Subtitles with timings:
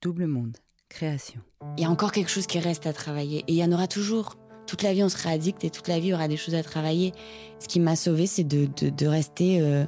[0.00, 0.58] Double Monde,
[0.88, 1.40] création.
[1.76, 3.40] Il y a encore quelque chose qui reste à travailler.
[3.48, 4.36] Et il y en aura toujours.
[4.64, 6.54] Toute la vie, on sera addict et toute la vie, il y aura des choses
[6.54, 7.12] à travailler.
[7.58, 9.86] Ce qui m'a sauvée, c'est de, rester euh,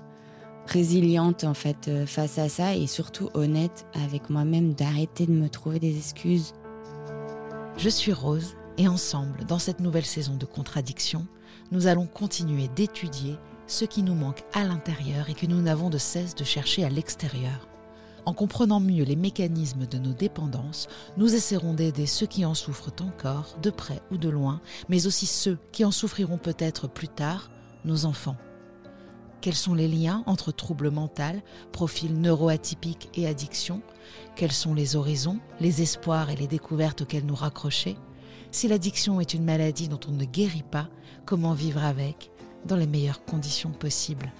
[0.67, 5.49] résiliente, en fait, euh, face à ça et surtout honnête avec moi-même, d'arrêter de me
[5.49, 6.55] trouver des excuses.
[7.77, 11.29] Je suis Rose et ensemble, dans cette nouvelle saison de contradictions,
[11.71, 13.37] nous allons continuer d'étudier
[13.69, 16.89] ce qui nous manque à l'intérieur et que nous n'avons de cesse de chercher à
[16.89, 17.70] l'extérieur.
[18.27, 22.93] En comprenant mieux les mécanismes de nos dépendances, nous essaierons d'aider ceux qui en souffrent
[23.01, 27.51] encore, de près ou de loin, mais aussi ceux qui en souffriront peut-être plus tard,
[27.85, 28.37] nos enfants.
[29.41, 31.41] Quels sont les liens entre troubles mentaux,
[31.73, 33.81] profils neuroatypiques et addiction
[34.37, 37.97] Quels sont les horizons, les espoirs et les découvertes auxquels nous raccrocher?
[38.51, 40.89] Si l'addiction est une maladie dont on ne guérit pas,
[41.25, 42.31] comment vivre avec
[42.67, 44.31] dans les meilleures conditions possibles?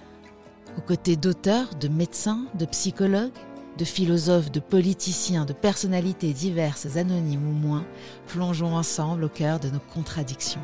[0.77, 3.31] Aux côtés d'auteurs, de médecins, de psychologues,
[3.77, 7.85] de philosophes, de politiciens, de personnalités diverses, anonymes ou moins,
[8.27, 10.61] plongeons ensemble au cœur de nos contradictions.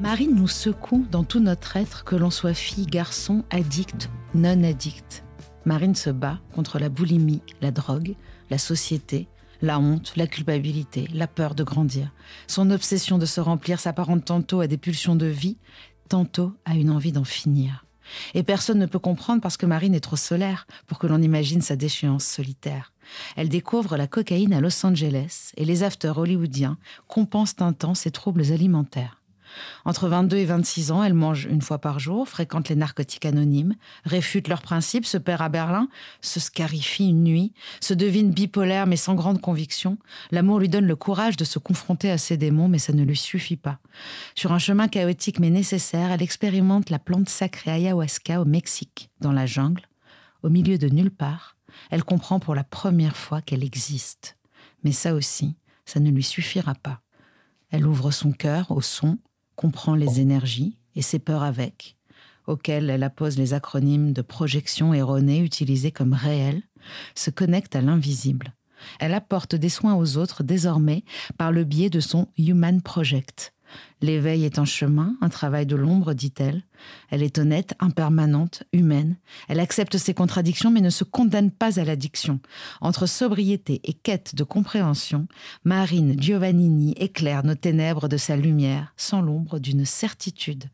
[0.00, 5.24] Marine nous secoue dans tout notre être, que l'on soit fille, garçon, addict, non addict.
[5.64, 8.14] Marine se bat contre la boulimie, la drogue,
[8.48, 9.28] la société,
[9.60, 12.12] la honte, la culpabilité, la peur de grandir.
[12.46, 15.58] Son obsession de se remplir s'apparente tantôt à des pulsions de vie,
[16.08, 17.84] tantôt à une envie d'en finir.
[18.34, 21.62] Et personne ne peut comprendre parce que Marine est trop solaire pour que l'on imagine
[21.62, 22.92] sa déchéance solitaire.
[23.36, 28.10] Elle découvre la cocaïne à Los Angeles et les afters hollywoodiens compensent un temps ses
[28.10, 29.17] troubles alimentaires.
[29.84, 33.74] Entre 22 et 26 ans, elle mange une fois par jour, fréquente les narcotiques anonymes,
[34.04, 35.88] réfute leurs principes, se perd à Berlin,
[36.20, 39.98] se scarifie une nuit, se devine bipolaire mais sans grande conviction.
[40.30, 43.16] L'amour lui donne le courage de se confronter à ses démons, mais ça ne lui
[43.16, 43.78] suffit pas.
[44.34, 49.32] Sur un chemin chaotique mais nécessaire, elle expérimente la plante sacrée ayahuasca au Mexique, dans
[49.32, 49.88] la jungle,
[50.42, 51.56] au milieu de nulle part.
[51.90, 54.36] Elle comprend pour la première fois qu'elle existe.
[54.84, 57.00] Mais ça aussi, ça ne lui suffira pas.
[57.70, 59.18] Elle ouvre son cœur au son,
[59.58, 61.96] comprend les énergies et ses peurs avec,
[62.46, 66.62] auxquelles elle appose les acronymes de projection erronée utilisés comme réels,
[67.16, 68.54] se connecte à l'invisible.
[69.00, 71.02] Elle apporte des soins aux autres désormais
[71.38, 73.52] par le biais de son Human Project,
[74.00, 76.62] L'éveil est un chemin, un travail de l'ombre, dit-elle.
[77.10, 79.16] Elle est honnête, impermanente, humaine.
[79.48, 82.40] Elle accepte ses contradictions mais ne se condamne pas à l'addiction.
[82.80, 85.26] Entre sobriété et quête de compréhension,
[85.64, 90.64] Marine Giovannini éclaire nos ténèbres de sa lumière, sans l'ombre d'une certitude.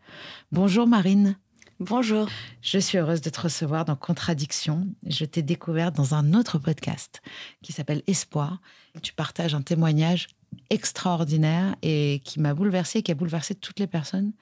[0.53, 1.37] Bonjour Marine.
[1.81, 2.29] Bonjour.
[2.63, 4.87] Je suis heureuse de te recevoir dans Contradiction.
[5.07, 7.21] Je t'ai découverte dans un autre podcast
[7.63, 8.61] qui s'appelle Espoir.
[9.03, 10.29] Tu partages un témoignage
[10.71, 14.33] extraordinaire et qui m'a bouleversée et qui a bouleversé toutes les personnes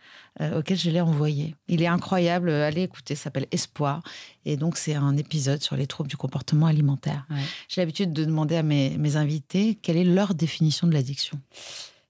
[0.41, 1.55] euh, auxquelles je l'ai envoyé.
[1.69, 4.03] Il est incroyable, allez écouter, ça s'appelle Espoir.
[4.45, 7.27] Et donc, c'est un épisode sur les troubles du comportement alimentaire.
[7.69, 11.39] J'ai l'habitude de demander à mes, invités quelle est leur définition de l'addiction.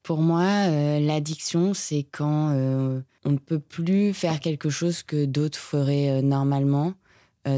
[0.03, 5.25] Pour moi, euh, l'addiction, c'est quand euh, on ne peut plus faire quelque chose que
[5.25, 6.95] d'autres feraient normalement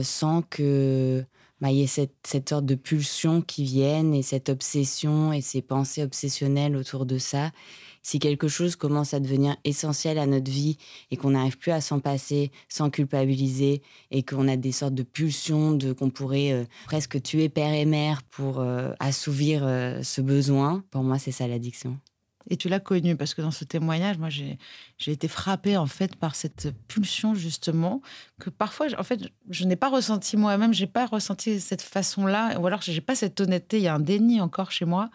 [0.03, 1.27] sans que
[1.61, 5.63] bah, y a cette, cette, sorte de pulsion qui viennent et cette obsession et ces
[5.63, 7.53] pensées obsessionnelles autour de ça.
[8.03, 10.77] Si quelque chose commence à devenir essentiel à notre vie
[11.11, 15.03] et qu'on n'arrive plus à s'en passer sans culpabiliser et qu'on a des sortes de
[15.03, 20.21] pulsions de qu'on pourrait euh, presque tuer père et mère pour euh, assouvir euh, ce
[20.21, 21.99] besoin, pour moi c'est ça l'addiction.
[22.51, 24.59] Et tu l'as connu parce que dans ce témoignage, moi, j'ai,
[25.07, 28.03] été frappée en fait par cette pulsion justement
[28.41, 32.67] que parfois, en fait, je n'ai pas ressenti moi-même, j'ai pas ressenti cette façon-là, ou
[32.67, 33.79] alors j'ai pas cette honnêteté.
[33.79, 35.11] Il y a un déni encore chez moi.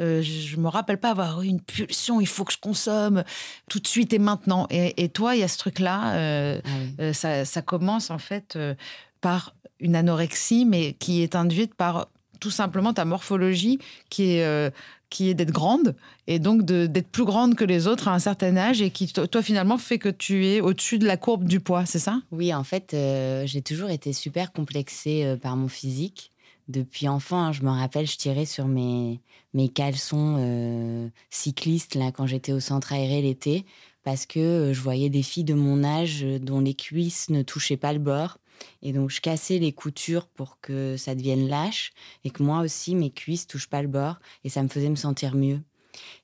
[0.00, 3.24] Euh, je me rappelle pas avoir eu une pulsion, il faut que je consomme
[3.68, 4.66] tout de suite et maintenant.
[4.70, 8.54] Et, toi, il y a ce truc-là, euh, ah euh, ça, ça, commence en fait
[8.54, 8.74] euh,
[9.20, 12.08] par une anorexie, mais qui est induite par
[12.38, 13.80] tout simplement ta morphologie
[14.10, 14.72] qui est,
[15.10, 15.96] qui est d'être grande
[16.26, 19.42] et donc d'être plus grande que les autres à un certain âge et qui, toi,
[19.42, 22.20] finalement, fait que tu es au-dessus de la courbe du poids, c'est ça?
[22.30, 26.30] Oui, en fait, euh, j'ai toujours été super complexée euh, par mon physique.
[26.68, 29.20] Depuis enfant, hein, je me rappelle, je tirais sur mes,
[29.54, 33.64] mes caleçons cyclistes là, quand j'étais au centre aéré l'été
[34.04, 37.92] parce que je voyais des filles de mon âge dont les cuisses ne touchaient pas
[37.92, 38.38] le bord
[38.82, 41.92] et donc, je cassais les coutures pour que ça devienne lâche
[42.24, 44.96] et que moi aussi, mes cuisses touchent pas le bord et ça me faisait me
[44.96, 45.60] sentir mieux.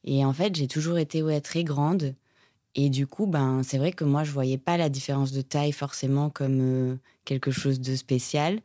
[0.05, 2.15] Et en fait, j'ai toujours été très grande.
[2.77, 5.73] Et du coup, ben, c'est vrai que moi, je voyais pas la différence de taille
[5.73, 8.61] forcément comme euh, quelque chose de spécial.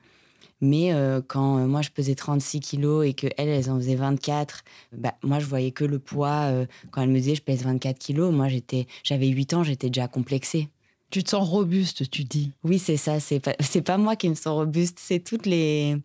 [0.62, 4.63] Mais euh, quand euh, moi, je pesais 36 kilos et qu'elles, elles en faisaient 24,
[4.94, 6.51] bah, moi, je voyais que le poids.
[6.92, 10.07] quand elles me disaient je pèse 24 kilos, moi, j'étais, j'avais 8 ans, j'étais déjà
[10.07, 10.69] complexée.
[11.09, 12.51] Tu te sens robuste, tu dis.
[12.63, 13.19] Oui, c'est ça.
[13.19, 13.53] C'est pas,
[13.85, 15.97] pas moi qui me sens robuste, c'est toutes les,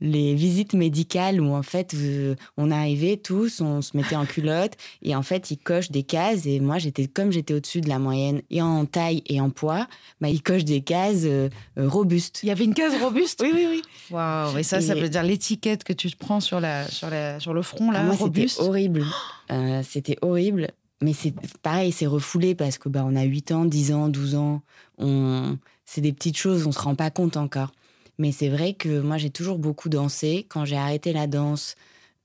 [0.00, 4.72] les visites médicales où en fait euh, on arrivait tous, on se mettait en culotte
[5.02, 7.98] et en fait ils cochent des cases et moi j'étais comme j'étais au-dessus de la
[7.98, 9.86] moyenne et en taille et en poids,
[10.20, 11.48] bah ils cochent des cases euh,
[11.78, 12.40] euh, robustes.
[12.44, 13.40] Il y avait une case robuste?
[13.42, 13.82] Oui oui oui.
[14.10, 17.38] Waouh et ça ça veut dire l'étiquette que tu te prends sur la sur la
[17.40, 18.60] sur le front là Ah, moi c'était robuste?
[18.60, 19.04] horrible.
[19.50, 20.68] Euh, c'était horrible.
[21.00, 24.34] Mais c'est pareil, c'est refoulé parce que bah, on a 8 ans, 10 ans, 12
[24.34, 24.62] ans.
[24.98, 25.56] On...
[25.84, 27.72] C'est des petites choses, on se rend pas compte encore.
[28.18, 30.44] Mais c'est vrai que moi, j'ai toujours beaucoup dansé.
[30.48, 31.76] Quand j'ai arrêté la danse,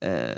[0.04, 0.34] euh,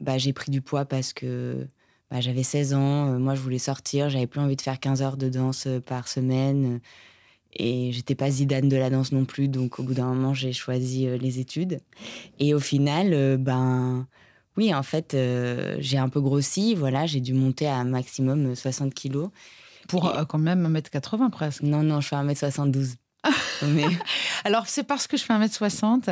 [0.00, 1.66] bah, j'ai pris du poids parce que
[2.10, 3.14] bah, j'avais 16 ans.
[3.14, 4.10] Euh, moi, je voulais sortir.
[4.10, 6.80] J'avais plus envie de faire 15 heures de danse euh, par semaine.
[7.54, 9.48] Et j'étais pas Zidane de la danse non plus.
[9.48, 11.80] Donc, au bout d'un moment, j'ai choisi les études.
[12.40, 14.06] Et au final, ben,
[14.58, 16.74] oui, en fait, euh, j'ai un peu grossi.
[16.74, 19.30] Voilà, j'ai dû monter à un maximum euh, 60 kilos.
[19.86, 21.62] pour et- euh, quand même 1m80 presque.
[21.62, 22.96] Non, non, je fais 1m72.
[23.74, 23.84] Mais
[24.44, 26.04] Alors c'est parce que je fais 1m60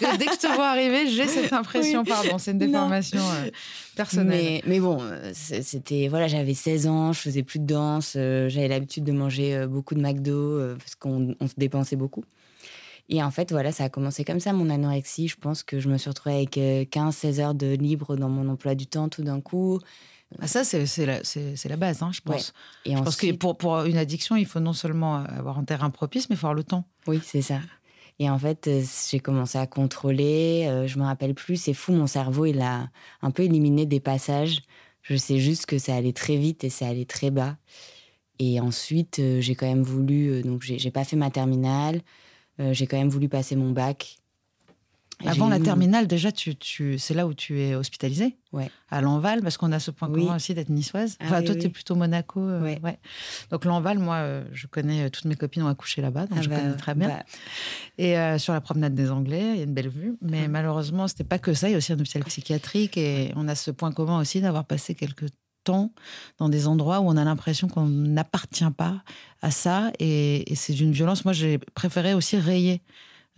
[0.00, 2.08] que dès que je te vois arriver, j'ai cette impression, Oui.
[2.08, 3.48] pardon, c'est une déformation euh,
[3.96, 4.40] personnelle.
[4.44, 8.48] Mais, mais bon, euh, c'était voilà, j'avais 16 ans, je faisais plus de danse, euh,
[8.48, 12.24] j'avais l'habitude de manger euh, beaucoup de McDo euh, parce qu'on on se dépensait beaucoup.
[13.08, 15.28] Et en fait, voilà, ça a commencé comme ça mon anorexie.
[15.28, 18.74] Je pense que je me suis retrouvée avec 15-16 heures de libre dans mon emploi
[18.74, 19.78] du temps tout d'un coup.
[20.40, 21.20] Ah, ça c'est la,
[21.68, 22.52] la base, hein, je pense.
[22.84, 25.90] Et Je pense que pour, pour une addiction, il faut non seulement avoir un terrain
[25.90, 26.84] propice, mais il faut avoir le temps.
[27.06, 27.60] Oui, c'est ça.
[28.18, 30.66] Et en fait, euh, j'ai commencé à contrôler.
[30.68, 31.56] euh, je me rappelle plus.
[31.56, 32.88] C'est fou, mon cerveau, il a
[33.22, 34.62] un peu éliminé des passages.
[35.02, 37.56] Je sais juste que ça allait très vite et ça allait très bas.
[38.38, 40.28] Et ensuite, euh, j'ai quand même voulu.
[40.30, 42.00] euh, donc, j'ai pas fait ma terminale.
[42.60, 44.18] Euh, j'ai quand même voulu passer mon bac.
[45.24, 48.68] Avant la eu- terminale, déjà, tu, tu, c'est là où tu es hospitalisé Ouais.
[48.90, 50.22] À Lanval, parce qu'on a ce point Oui.
[50.24, 51.16] commun aussi d'être niçoise.
[51.20, 51.60] Ah Enfin, oui, toi, oui.
[51.60, 52.40] tu es plutôt Monaco.
[52.40, 52.80] euh, Ouais.
[52.82, 52.98] ouais.
[53.50, 56.42] Donc, Lanval, moi, euh, je connais, euh, toutes mes copines ont accouché là-bas, donc Ah
[56.42, 57.08] je bah, connais très bien.
[57.08, 57.22] bah,
[57.96, 60.16] Et euh, sur la promenade des Anglais, il y a une belle vue.
[60.20, 60.50] Mais Mm.
[60.50, 61.68] malheureusement, c'était pas que ça.
[61.68, 62.96] Il y a aussi un hôpital psychiatrique.
[62.96, 65.26] Et on a ce point commun aussi d'avoir passé quelques
[65.64, 65.90] temps
[66.38, 69.02] dans des endroits où on a l'impression qu'on n'appartient pas
[69.42, 69.90] à ça.
[69.98, 71.24] Et, et c'est d'une violence.
[71.24, 72.80] Moi, j'ai préféré aussi rayer.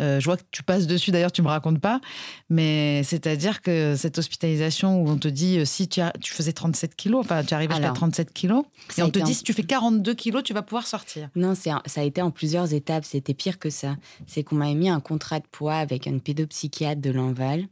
[0.03, 2.03] Euh, je vois que tu passes dessus, d'ailleurs, tu me racontes pas.
[2.51, 6.53] Mais c'est-à-dire que cette hospitalisation où on te dit euh, si tu, as- tu faisais
[6.53, 8.65] 37 kilos, enfin, tu arrives jusqu'à Alors, 37 kilos,
[8.99, 11.31] et on te dit si tu fais 42 kilos, tu vas pouvoir sortir.
[11.35, 13.07] Non, un- ça a été en plusieurs étapes.
[13.07, 13.97] C'était pire que ça.
[14.27, 17.67] C'est qu'on m'avait mis un contrat de poids avec un pédopsychiatre de Lanval.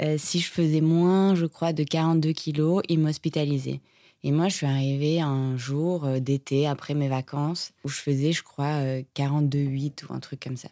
[0.00, 3.80] Euh, si je faisais moins, je crois, de 42 kilos, il m'hospitalisait.
[4.22, 8.32] Et moi, je suis arrivée un jour euh, d'été, après mes vacances, où je faisais,
[8.32, 10.68] je crois, euh, 42,8 ou un truc comme ça.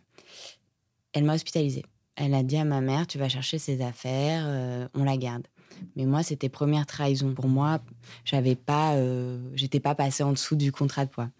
[1.12, 1.84] Elle m'a hospitalisée.
[2.16, 5.46] Elle a dit à ma mère, tu vas chercher ses affaires, euh, on la garde.
[5.94, 7.32] Mais moi, c'était première trahison.
[7.32, 7.78] Pour moi,
[8.24, 11.30] j'avais pas, euh, j'étais pas passée en dessous du contrat de poids.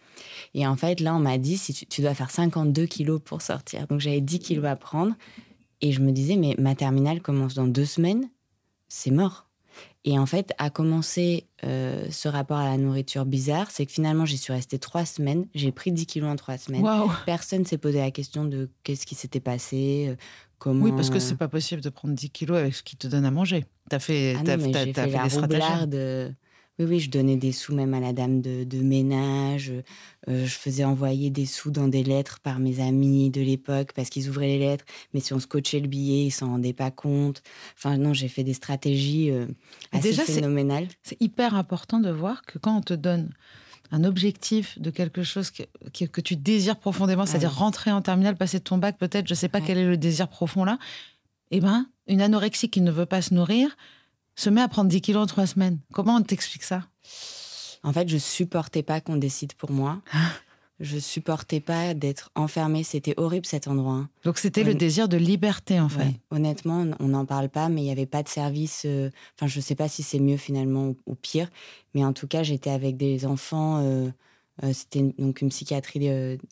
[0.54, 3.42] Et en fait, là, on m'a dit, si tu, tu dois faire 52 kilos pour
[3.42, 3.88] sortir.
[3.88, 5.14] Donc, j'avais 10 kilos à prendre.
[5.80, 8.28] Et je me disais, mais ma terminale commence dans deux semaines,
[8.88, 9.46] c'est mort.
[10.04, 14.24] Et en fait, a commencé euh, ce rapport à la nourriture bizarre, c'est que finalement,
[14.24, 15.46] j'y suis restée trois semaines.
[15.54, 16.82] J'ai pris 10 kilos en trois semaines.
[16.82, 17.10] Waouh!
[17.26, 20.16] Personne s'est posé la question de qu'est-ce qui s'était passé, euh,
[20.58, 20.84] comment.
[20.84, 23.24] Oui, parce que c'est pas possible de prendre 10 kilos avec ce qui te donne
[23.24, 23.66] à manger.
[23.90, 26.34] T'as fait, Ah t'as, non, fait, fait la des stratagèmes.
[26.78, 29.72] Oui, oui, je donnais des sous même à la dame de, de ménage.
[30.28, 34.10] euh, je faisais envoyer des sous dans des lettres par mes amis de l'époque parce
[34.10, 34.84] qu'ils ouvraient les lettres.
[35.12, 37.42] Mais si on scotchait le billet, ils s'en rendaient pas compte.
[37.76, 39.46] Enfin, non, j'ai fait des stratégies euh,
[39.90, 40.86] assez déjà, phénoménales.
[41.02, 43.30] C'est hyper important de voir que quand on te donne
[43.90, 45.62] un objectif de quelque chose que,
[45.92, 47.56] que, que tu désires profondément, c'est-à-dire ouais.
[47.56, 49.64] rentrer en terminale, passer ton bac, peut-être, je sais pas Ouais.
[49.66, 50.78] quel est le désir profond là,
[51.50, 53.76] eh ben, une anorexie qui ne veut pas se nourrir
[54.40, 55.78] se met à prendre 10 kilos en trois semaines.
[55.92, 56.84] Comment on t'explique ça?
[57.82, 60.00] En fait, je supportais pas qu'on décide pour moi.
[60.80, 62.84] Je supportais pas d'être enfermée.
[62.84, 63.94] C'était horrible cet endroit.
[63.94, 64.08] hein.
[64.24, 65.98] Donc c'était le désir de liberté en fait.
[66.04, 66.20] Ouais.
[66.30, 68.82] Honnêtement, on- n'en parle pas, mais il n'y avait pas de service.
[68.84, 71.48] euh, Enfin, je ne sais pas si c'est mieux finalement ou, pire,
[71.94, 73.78] mais en tout cas, j'étais avec des enfants.
[73.82, 74.08] euh,
[74.62, 76.00] euh, C'était une- donc une psychiatrie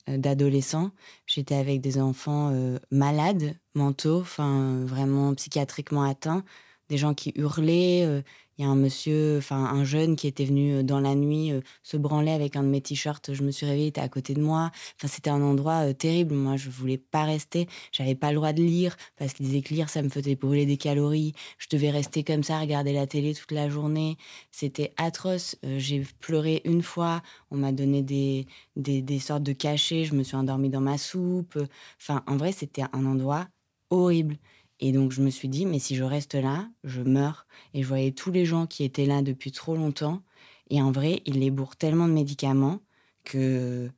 [0.09, 0.91] d'adolescents.
[1.27, 2.53] J'étais avec des enfants
[2.91, 6.45] malades, mentaux, enfin vraiment psychiatriquement atteints,
[6.89, 8.05] des gens qui hurlaient.
[8.05, 8.23] euh,
[8.59, 11.53] Il y a un monsieur, enfin un jeune qui était venu euh, dans la nuit
[11.53, 13.35] euh, se branler avec un de mes t-shirts.
[13.35, 14.71] Je me suis réveillée, il était à côté de moi.
[14.97, 16.35] Enfin, c'était un endroit terrible.
[16.35, 17.67] Moi, je voulais pas rester.
[17.93, 20.65] J'avais pas le droit de lire parce qu'il disait que lire, ça me faisait brûler
[20.67, 21.33] des calories.
[21.59, 24.17] Je devais rester comme ça, regarder la télé toute la journée.
[24.51, 25.57] C'était atroce.
[25.77, 27.23] J'ai pleuré une fois.
[27.51, 30.05] On m'a donné des, des, des sortes de cachets.
[30.05, 31.59] Je me suis endormie dans ma soupe.
[32.01, 33.49] Enfin, en vrai, c'était un endroit
[33.91, 34.37] horrible.
[34.81, 37.47] Et donc, je me suis dit, mais si je reste là, je meurs.
[37.75, 40.23] Et je voyais tous les gens qui étaient là depuis trop longtemps.
[40.71, 42.81] Et en vrai, ils les bourrent tellement de médicaments
[43.25, 43.91] que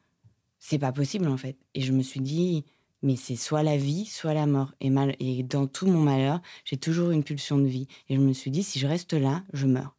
[0.59, 1.57] c'est pas possible en fait.
[1.75, 2.65] Et je me suis dit,
[3.03, 4.73] mais c'est soit la vie, soit la mort.
[4.81, 7.89] Et, mal, et dans tout mon malheur, j'ai toujours une pulsion de vie.
[8.09, 9.98] Et je me suis dit, si je reste là, je meurs.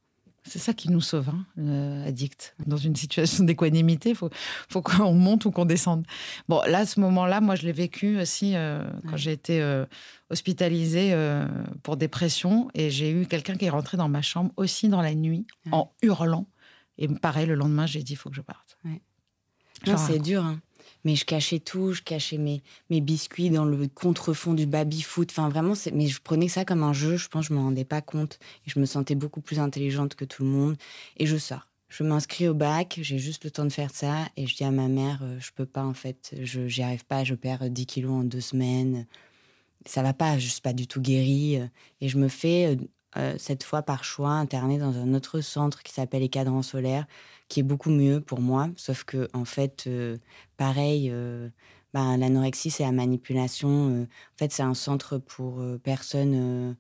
[0.50, 2.56] C'est ça qui nous sauve, hein, euh, addict.
[2.66, 4.30] Dans une situation d'équanimité, il faut,
[4.68, 6.06] faut qu'on monte ou qu'on descende.
[6.48, 9.86] Bon, là, ce moment-là, moi, je l'ai vécu aussi euh, quand j'ai été euh,
[10.32, 11.16] hospitalisée
[11.84, 12.70] pour dépression.
[12.74, 15.92] Et j'ai eu quelqu'un qui est rentré dans ma chambre aussi dans la nuit, en
[16.02, 16.48] hurlant.
[16.98, 18.78] Et pareil, le lendemain, j'ai dit, il faut que je parte.
[19.98, 20.44] c'est dur.
[20.44, 20.60] Hein.
[21.06, 25.30] Mais je cachais tout, je cachais mes, mes biscuits dans le contrefond du baby-foot.
[25.32, 27.18] Enfin, vraiment, mais je prenais ça comme un jeu.
[27.18, 28.40] Je pense je me rendais pas compte.
[28.66, 30.76] Et je me sentais beaucoup plus intelligente que tout le monde.
[31.18, 31.68] Et je sors.
[31.88, 34.28] Je m'inscris au bac, j'ai juste le temps de faire ça.
[34.38, 36.36] Et je dis à ma mère, euh, je peux pas, en fait.
[36.42, 39.08] Je n'y arrive pas, je perds 10 kilos en deux semaines.
[39.86, 41.60] Ça va pas, je suis pas du tout guérie.
[42.02, 42.78] Et je me fais,
[43.18, 47.08] euh, cette fois par choix, interner dans un autre centre qui s'appelle les cadrans solaires
[47.50, 48.70] qui est beaucoup mieux pour moi.
[48.78, 50.18] Sauf que, en fait, euh,
[50.56, 51.50] pareil, euh,
[51.94, 53.90] ben, l'anorexie, c'est la manipulation.
[53.90, 56.76] Euh, en fait, c'est un centre pour personnes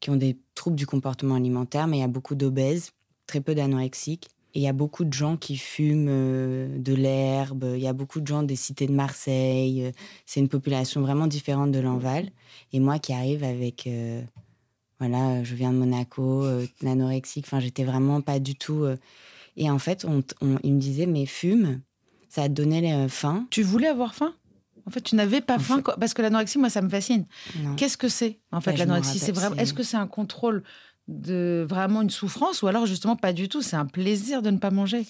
[0.00, 2.92] qui ont des troubles du comportement alimentaire, mais il y a beaucoup d'obèses,
[3.26, 4.28] très peu d'anorexiques.
[4.54, 8.20] Et il y a beaucoup de gens qui fument de l'herbe, il y a beaucoup
[8.20, 9.92] de gens des cités de Marseille.
[10.26, 12.28] c'est une population vraiment différente de l'Enval.
[12.74, 13.88] Et moi qui arrive avec
[15.00, 16.44] voilà, je viens de Monaco,
[16.82, 18.84] l'anorexique, enfin, j'étais vraiment pas du tout.
[19.56, 20.22] Et en fait, on,
[20.62, 21.80] il me disait, mais fume,
[22.28, 23.46] ça te donnait faim.
[23.50, 24.34] Tu voulais avoir faim?
[24.86, 27.26] En fait, tu n'avais pas faim parce que l'anorexie, moi, ça me fascine.
[27.76, 29.56] Qu'est-ce que c'est En fait, bah, l'anorexie, c'est vraiment.
[29.56, 30.62] Est-ce que c'est un contrôle
[31.08, 33.62] de vraiment une souffrance ou alors justement pas du tout?
[33.62, 35.04] C'est un plaisir de ne pas manger?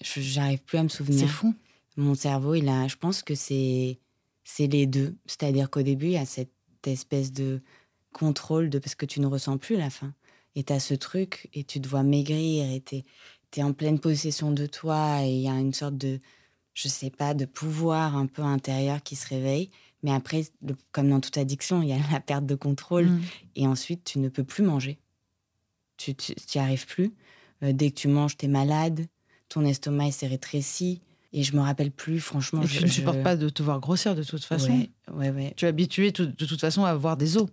[0.00, 1.20] J'arrive plus à me souvenir.
[1.20, 1.54] C'est fou.
[1.96, 2.88] Mon cerveau, il a.
[2.88, 3.98] Je pense que c'est
[4.44, 5.16] c'est les deux.
[5.26, 6.52] C'est-à-dire qu'au début, il y a cette
[6.86, 7.60] espèce de
[8.12, 10.14] contrôle de parce que tu ne ressens plus la faim.
[10.56, 12.82] Et tu as ce truc et tu te vois maigrir et
[13.50, 16.20] tu es en pleine possession de toi et il y a une sorte de,
[16.74, 19.70] je sais pas, de pouvoir un peu intérieur qui se réveille.
[20.02, 20.44] Mais après,
[20.92, 23.06] comme dans toute addiction, il y a la perte de contrôle.
[23.06, 23.22] Mmh.
[23.56, 24.98] Et ensuite, tu ne peux plus manger.
[25.96, 26.14] Tu
[26.54, 27.12] n'y arrives plus.
[27.62, 29.06] Euh, dès que tu manges, tu es malade.
[29.48, 31.02] Ton estomac s'est rétréci.
[31.32, 32.62] Et je me rappelle plus, franchement.
[32.62, 34.86] Et je, tu ne supportes pas de te voir grossir de toute façon.
[35.12, 37.48] Ouais, ouais, Tu es habitué de toute façon à avoir des os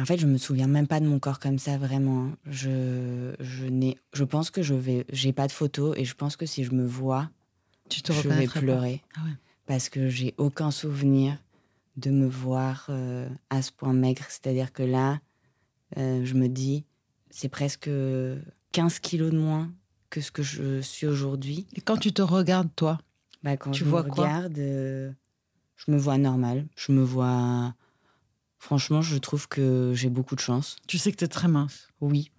[0.00, 2.26] en fait, je me souviens même pas de mon corps comme ça vraiment.
[2.26, 2.36] Hein.
[2.46, 6.36] Je, je n'ai, je pense que je vais, j'ai pas de photos et je pense
[6.36, 7.30] que si je me vois,
[7.88, 9.20] tu te je vais pleurer ah
[9.66, 11.38] parce que j'ai aucun souvenir
[11.96, 14.24] de me voir euh, à ce point maigre.
[14.28, 15.20] C'est-à-dire que là,
[15.96, 16.84] euh, je me dis,
[17.30, 17.90] c'est presque
[18.72, 19.72] 15 kilos de moins
[20.10, 21.66] que ce que je suis aujourd'hui.
[21.74, 23.00] Et quand tu te regardes, toi,
[23.42, 24.24] bah, quand tu je vois me quoi?
[24.24, 25.10] regarde, euh,
[25.76, 26.66] je me vois normal.
[26.76, 27.74] Je me vois
[28.66, 30.74] Franchement, je trouve que j'ai beaucoup de chance.
[30.88, 31.86] Tu sais que tu es très mince.
[32.00, 32.32] Oui.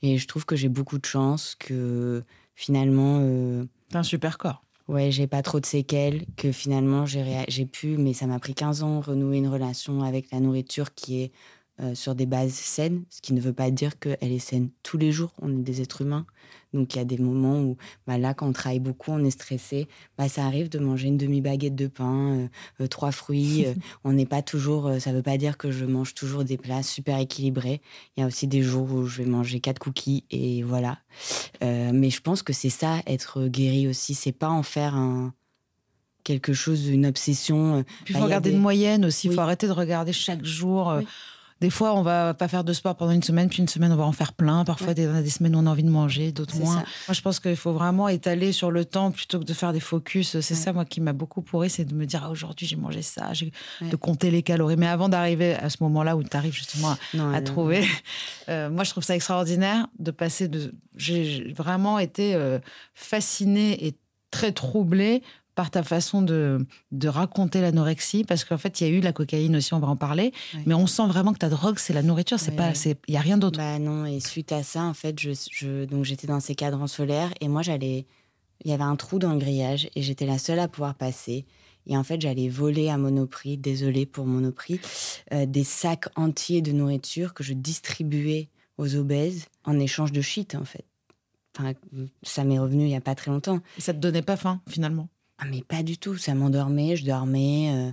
[0.00, 2.22] Et je trouve que j'ai beaucoup de chance, que
[2.54, 3.18] finalement.
[3.22, 4.62] Euh, T'as un super corps.
[4.86, 8.84] Ouais, j'ai pas trop de séquelles, que finalement j'ai pu, mais ça m'a pris 15
[8.84, 11.32] ans, renouer une relation avec la nourriture qui est
[11.78, 14.96] euh, sur des bases saines, ce qui ne veut pas dire qu'elle est saine tous
[14.96, 15.34] les jours.
[15.42, 16.24] On est des êtres humains.
[16.72, 19.30] Donc il y a des moments où, bah, là, quand on travaille beaucoup, on est
[19.30, 19.86] stressé.
[20.16, 22.48] Bah, ça arrive de manger une demi-baguette de pain, euh,
[22.80, 23.66] euh, trois fruits.
[24.04, 24.90] on n'est pas toujours.
[25.00, 27.82] ça ne veut pas dire que je mange toujours des plats super équilibrés.
[28.16, 30.98] Il y a aussi des jours où je vais manger quatre cookies et voilà.
[31.60, 34.14] mais je pense que c'est ça, être guéri aussi.
[34.14, 35.34] C'est pas en faire un
[36.24, 37.84] quelque chose, une obsession.
[38.08, 39.28] il faut bah, regarder une moyenne aussi.
[39.28, 41.02] Il faut arrêter de regarder chaque jour.
[41.60, 43.96] Des fois, on va pas faire de sport pendant une semaine, puis une semaine, on
[43.96, 44.64] va en faire plein.
[44.64, 46.74] Parfois, il y a des semaines où on a envie de manger, d'autres moins.
[46.74, 49.80] Moi, je pense qu'il faut vraiment étaler sur le temps plutôt que de faire des
[49.80, 50.40] focus.
[50.40, 53.00] C'est ça, moi, qui m'a beaucoup pourri, c'est de me dire, ah, aujourd'hui, j'ai mangé
[53.00, 53.32] ça,
[53.80, 54.76] de compter les calories.
[54.76, 56.94] Mais avant d'arriver à ce moment-là où tu arrives justement
[57.32, 57.86] à, trouver,
[58.50, 60.74] euh, moi, je trouve ça extraordinaire de passer de.
[60.94, 62.58] J'ai vraiment été euh,
[62.94, 63.94] fascinée et
[64.30, 65.22] très troublée
[65.56, 69.12] par ta façon de, de raconter l'anorexie, parce qu'en fait, il y a eu la
[69.12, 70.32] cocaïne aussi, on va en parler,
[70.66, 72.72] mais on sent vraiment que ta drogue, c'est la nourriture, c'est pas,
[73.08, 73.58] il y a rien d'autre.
[73.58, 76.86] Bah non, et suite à ça, en fait, je, je donc j'étais dans ces cadrans
[76.86, 78.06] solaires et moi, j'allais,
[78.64, 81.46] il y avait un trou dans le grillage et j'étais la seule à pouvoir passer.
[81.86, 84.80] Et en fait, j'allais voler à Monoprix, désolé pour Monoprix,
[85.32, 90.54] euh, des sacs entiers de nourriture que je distribuais aux obèses en échange de shit,
[90.54, 90.84] en fait.
[91.56, 91.72] Enfin,
[92.22, 93.60] ça m'est revenu il y a pas très longtemps.
[93.78, 95.08] Et ça te donnait pas faim, finalement?
[95.38, 96.16] Ah, mais pas du tout.
[96.16, 97.70] Ça m'endormait, je dormais.
[97.74, 97.92] Euh.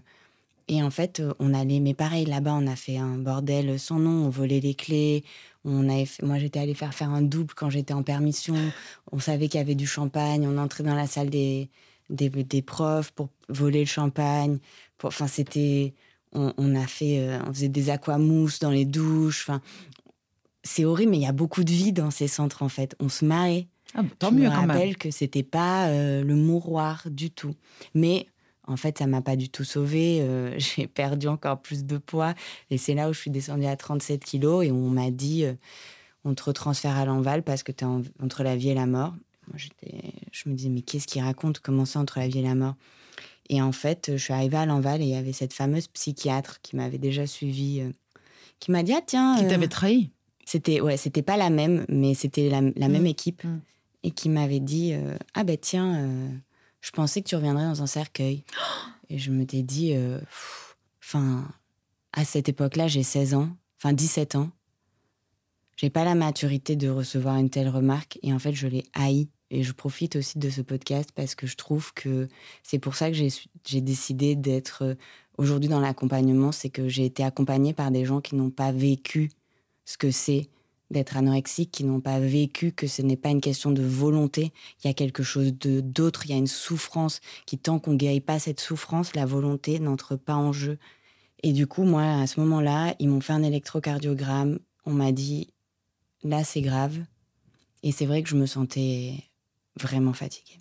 [0.67, 3.99] et en fait, euh, on allait, mais pareil, là-bas, on a fait un bordel sans
[3.99, 4.25] nom.
[4.25, 5.23] On volait les clés.
[5.65, 8.55] On avait moi, j'étais allée faire faire un double quand j'étais en permission.
[9.11, 10.47] On savait qu'il y avait du champagne.
[10.47, 11.69] On entrait dans la salle des,
[12.09, 14.59] des, des profs pour voler le champagne.
[15.03, 15.93] Enfin, c'était.
[16.35, 17.19] On, a fait.
[17.19, 19.45] Euh, on faisait des aquamousses dans les douches.
[19.47, 19.61] Enfin,
[20.63, 22.95] c'est horrible, mais il y a beaucoup de vie dans ces centres, en fait.
[22.99, 23.67] On se marrait.
[23.95, 24.95] Ah, bah, tant je mieux me quand rappelle même.
[24.95, 27.53] que c'était pas euh, le mouroir du tout.
[27.93, 28.27] Mais
[28.65, 30.19] en fait, ça m'a pas du tout sauvée.
[30.21, 32.33] euh, j'ai perdu encore plus de poids.
[32.69, 35.53] Et c'est là où je suis descendue à 37 kilos et on m'a dit euh,
[36.25, 37.87] on te retransfère à l'enval parce que tu es
[38.23, 39.13] entre la vie et la mort.
[39.49, 39.57] Moi,
[40.31, 41.59] je me disais mais qu'est-ce qu'il raconte?
[41.59, 42.75] Comment ça entre la vie et la mort?
[43.49, 46.61] Et en fait, je suis arrivée à l'enval et il y avait cette fameuse psychiatre
[46.61, 47.91] qui m'avait déjà suivie, euh,
[48.59, 49.35] qui m'a dit ah tiens.
[49.37, 50.11] Qui t'avait trahi?
[50.45, 53.59] c'était ouais, c'était pas la même, mais c'était la, la même équipe Mm.
[54.03, 56.29] Et qui m'avait dit euh, ah ben tiens, euh,
[56.81, 58.43] je pensais que tu reviendrais dans un cercueil.
[59.09, 60.19] et je me t'ai dit, euh,
[61.01, 61.47] enfin,
[62.11, 64.51] à cette époque-là, j'ai 16 ans, enfin 17 ans.
[65.75, 69.29] J'ai pas la maturité de recevoir une telle remarque et en fait, je l'ai haï.
[69.49, 72.27] Et je profite aussi de ce podcast parce que je trouve que
[72.63, 74.97] c'est pour ça que j'ai décidé d'être
[75.37, 76.51] aujourd'hui dans l'accompagnement.
[76.51, 79.29] C'est que j'ai été accompagnée par des gens qui n'ont pas vécu
[79.85, 80.49] ce que c'est
[80.93, 84.53] d'être anorexique, qui n'ont pas vécu que ce n'est pas une question de volonté.
[84.83, 87.95] Il y a quelque chose de d'autre, il y a une souffrance qui, tant qu'on
[87.95, 90.77] guérit pas cette souffrance, la volonté n'entre pas en jeu.
[91.43, 94.59] Et du coup, moi, à ce moment-là, ils m'ont fait un électrocardiogramme.
[94.85, 95.49] On m'a dit,
[96.23, 96.97] là, c'est grave.
[97.83, 99.15] Et c'est vrai que je me sentais
[99.77, 100.59] vraiment fatiguée.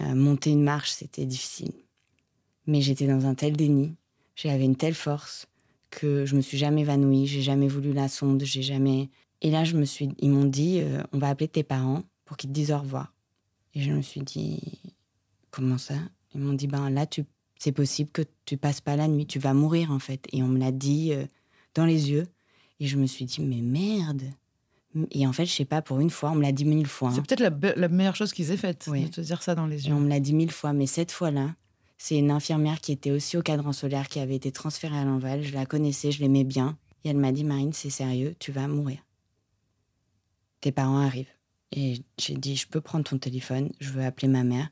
[0.00, 1.72] Euh, monter une marche, c'était difficile.
[2.66, 3.94] Mais j'étais dans un tel déni,
[4.34, 5.46] j'avais une telle force
[5.96, 9.08] que je me suis jamais évanouie, j'ai jamais voulu la sonde, j'ai jamais.
[9.40, 12.36] Et là, je me suis, ils m'ont dit, euh, on va appeler tes parents pour
[12.36, 13.14] qu'ils te disent au revoir.
[13.74, 14.60] Et je me suis dit,
[15.50, 15.94] comment ça?
[16.34, 17.24] Ils m'ont dit, ben là, tu,
[17.58, 20.26] c'est possible que tu passes pas la nuit, tu vas mourir en fait.
[20.32, 21.24] Et on me l'a dit euh,
[21.74, 22.26] dans les yeux.
[22.78, 24.22] Et je me suis dit, mais merde.
[25.12, 27.08] Et en fait, je sais pas, pour une fois, on me l'a dit mille fois.
[27.08, 27.12] hein.
[27.14, 29.04] C'est peut-être la, meilleure chose qu'ils aient faite, Oui.
[29.04, 29.94] de te dire ça dans les Et yeux.
[29.94, 31.54] on me l'a dit mille fois, mais cette fois-là,
[31.98, 35.42] c'est une infirmière qui était aussi au cadran solaire, qui avait été transférée à l'enval.
[35.42, 36.78] Je la connaissais, je l'aimais bien.
[37.04, 38.98] Et elle m'a dit, Marine, c'est sérieux, tu vas mourir.
[40.60, 41.30] Tes parents arrivent.
[41.72, 44.70] Et j'ai dit, je peux prendre ton téléphone, je veux appeler ma mère.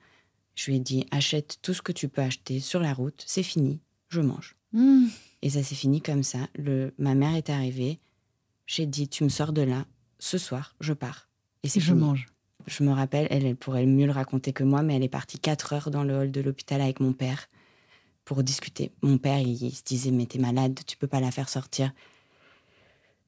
[0.55, 3.43] Je lui ai dit, achète tout ce que tu peux acheter sur la route, c'est
[3.43, 4.57] fini, je mange.
[4.73, 5.07] Mmh.
[5.43, 6.49] Et ça s'est fini comme ça.
[6.55, 7.99] Le, ma mère est arrivée.
[8.67, 9.87] J'ai dit, tu me sors de là.
[10.19, 11.29] Ce soir, je pars.
[11.63, 12.01] Et c'est je fini.
[12.01, 12.27] mange.
[12.67, 15.73] Je me rappelle, elle, pourrait mieux le raconter que moi, mais elle est partie quatre
[15.73, 17.49] heures dans le hall de l'hôpital avec mon père
[18.25, 18.91] pour discuter.
[19.03, 21.93] Mon père, il, se disait, mais t'es malade, tu peux pas la faire sortir.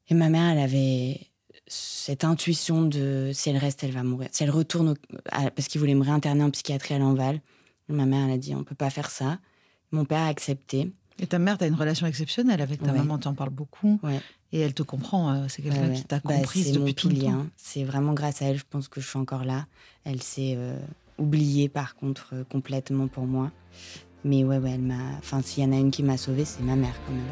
[0.09, 1.27] Et ma mère, elle avait
[1.67, 4.29] cette intuition de si elle reste, elle va mourir.
[4.31, 4.95] Si elle retourne,
[5.29, 7.41] parce qu'il voulait me réinterner en psychiatrie à l'Enval.
[7.89, 9.39] Ma mère, elle a dit, on peut pas faire ça.
[9.91, 10.91] Mon père a accepté.
[11.19, 12.97] Et ta mère, tu as une relation exceptionnelle avec ta Ouais.
[12.99, 13.99] maman, tu en parles beaucoup.
[14.03, 14.19] Ouais.
[14.53, 17.17] Et elle te comprend, euh, c'est quelqu'un Ouais, qui t'a Bah, comprise depuis tout le
[17.19, 17.31] temps.
[17.31, 17.47] hein.
[17.57, 19.65] C'est vraiment grâce à elle, je pense que je suis encore là.
[20.03, 20.77] Elle s'est euh,
[21.17, 23.51] oubliée, par contre, euh, complètement pour moi.
[24.23, 25.17] Mais ouais, ouais, elle m'a.
[25.17, 27.23] Enfin, s'il y en a une qui m'a sauvée, c'est ma mère quand même.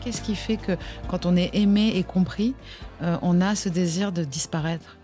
[0.00, 0.72] Qu'est-ce qui fait que
[1.08, 2.54] quand on est aimé et compris,
[3.04, 4.96] euh, on a ce désir de disparaître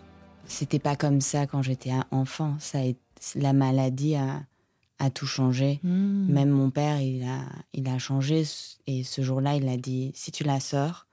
[0.46, 2.56] C'était pas comme ça quand j'étais enfant.
[2.58, 2.92] Ça a
[3.34, 4.42] La maladie a,
[4.98, 5.80] a tout changé.
[5.82, 6.32] Mmh.
[6.32, 7.40] Même mon père, il a,
[7.74, 8.44] il a changé.
[8.86, 11.06] Et ce jour-là, il a dit si tu la sors,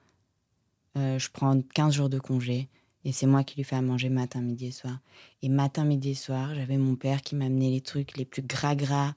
[0.97, 2.67] euh, je prends 15 jours de congé.
[3.05, 4.97] Et c'est moi qui lui fais à manger matin, midi et soir.
[5.41, 9.13] Et matin, midi et soir, j'avais mon père qui m'amenait les trucs les plus gras-gras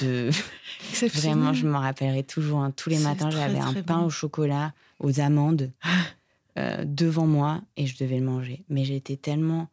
[0.00, 0.30] de.
[1.14, 2.60] Vraiment, je m'en rappellerai toujours.
[2.60, 2.72] hein.
[2.72, 4.06] Tous les matins, j'avais un pain bon.
[4.06, 5.70] au chocolat, aux amandes,
[6.60, 8.64] euh, devant moi et je devais le manger.
[8.68, 9.68] Mais j'étais tellement.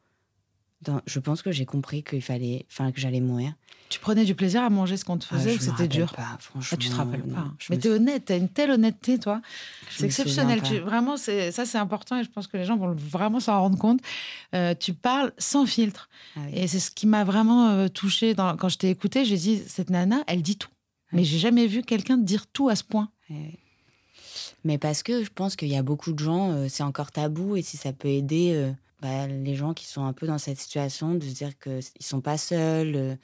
[0.81, 3.53] dans- Je pense que j'ai compris qu'il fallait, enfin que j'allais mourir.
[3.89, 6.13] Tu prenais du plaisir à manger ce qu'on te Ah, faisait ou c'était dur?
[6.13, 6.77] pas, Ah, franchement.
[6.79, 7.35] tu te rappelles non.
[7.35, 7.47] pas.
[7.57, 9.41] Je Mais t'es honnête, t'as une telle honnêteté, toi.
[9.89, 10.61] C'est exceptionnel.
[10.61, 13.59] Tu, vraiment, c'est, ça, c'est important et je pense que les gens vont vraiment s'en
[13.61, 14.01] rendre compte.
[14.53, 16.09] Euh, tu parles sans filtre.
[16.35, 16.59] Ah oui.
[16.59, 19.25] Et c'est ce qui m'a vraiment euh, touchée dans- quand je t'ai écoutée.
[19.25, 20.69] J'ai dit, cette nana, elle dit tout.
[21.13, 23.09] Mais j'ai jamais vu quelqu'un dire tout à ce point.
[23.29, 23.57] Ouais.
[24.67, 27.55] Mais parce que je pense qu'il y a beaucoup de gens, euh, c'est encore tabou,
[27.55, 30.59] et si ça peut aider euh, bah, les gens qui sont un peu dans cette
[30.59, 32.93] situation, de se dire qu'ils sont pas seuls.
[32.95, 33.15] euh,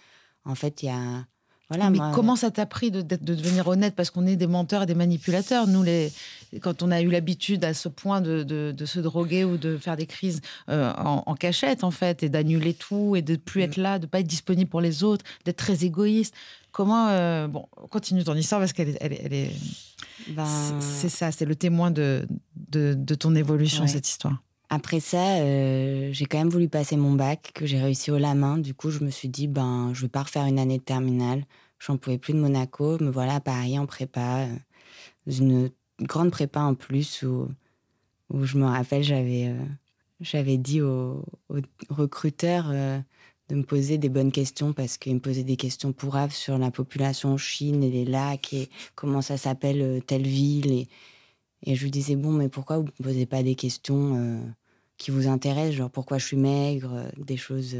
[0.45, 1.25] en fait, il y a.
[1.69, 3.95] Voilà, mais moi, comment ça t'a pris de, devenir honnête?
[3.95, 5.65] Parce qu'on est des menteurs et des manipulateurs.
[5.67, 6.11] Nous, les,
[6.61, 9.77] quand on a eu l'habitude à ce point de, de- de se droguer ou de
[9.77, 13.61] faire des crises euh, en, en cachette, en fait, et d'annuler tout, et de plus
[13.61, 13.65] Mm.
[13.65, 16.33] être là, de pas être disponible pour les autres, d'être très égoïste.
[16.71, 17.07] Comment.
[17.09, 18.97] euh, bon, continue ton histoire parce qu'elle est.
[19.01, 19.51] elle est- elle est-
[20.27, 23.87] ben, c'est- C'est ça, c'est le témoin de, de, de ton évolution, Ouais.
[23.89, 24.41] cette histoire.
[24.69, 28.33] Après ça, euh, j'ai quand même voulu passer mon bac, que j'ai réussi au la
[28.33, 28.57] main.
[28.57, 31.45] Du coup, je me suis dit, ben, je vais pas refaire une année de terminale.
[31.79, 32.97] J'en pouvais plus de Monaco.
[33.03, 34.45] Me voilà à Paris en prépa.
[34.47, 34.55] euh,
[35.27, 35.69] une
[36.01, 37.47] grande prépa en plus où,
[38.29, 39.59] où je me rappelle, j'avais euh,
[40.21, 41.55] j'avais dit au, au
[41.89, 42.99] recruteur euh,
[43.55, 47.33] me poser des bonnes questions parce qu'il me posait des questions pourraves sur la population
[47.33, 50.71] en Chine et les lacs et comment ça s'appelle euh, telle ville.
[50.71, 50.87] Et,
[51.63, 54.39] et je lui disais, bon, mais pourquoi vous ne me posez pas des questions euh,
[54.97, 57.75] qui vous intéressent, genre pourquoi je suis maigre, euh, des choses.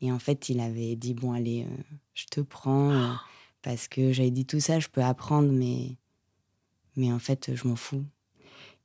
[0.00, 1.66] Et en fait, il avait dit, bon, allez,
[2.14, 3.18] je te prends
[3.60, 5.96] parce que j'avais dit tout ça, je peux apprendre, mais,
[6.96, 8.04] mais en fait, je m'en fous.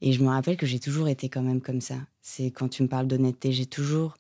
[0.01, 1.95] Et je me rappelle que j'ai toujours été quand même comme ça.
[2.21, 4.15] C'est quand tu me parles d'honnêteté, j'ai toujours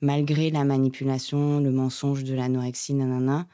[0.00, 3.46] malgré la manipulation, le mensonge de l'anorexie, nanana,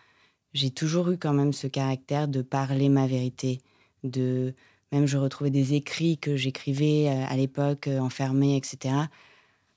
[0.53, 3.61] j'ai toujours eu quand même ce caractère de parler ma vérité,
[4.05, 4.55] de
[4.93, 8.95] même je retrouvais des écrits que j'écrivais euh, à l'époque euh, enfermés, etc.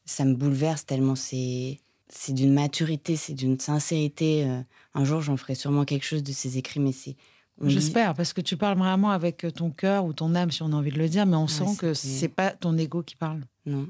[0.05, 4.45] Ça me bouleverse tellement c'est c'est d'une maturité, c'est d'une sincérité.
[4.45, 4.61] Euh.
[4.93, 7.15] Un jour, j'en ferai sûrement quelque chose de ces écrits, mais c'est
[7.65, 10.75] J'espère, parce que tu parles vraiment avec ton cœur ou ton âme, si on a
[10.75, 13.41] envie de le dire, mais on sent que c'est pas ton ego qui parle.
[13.65, 13.89] Non.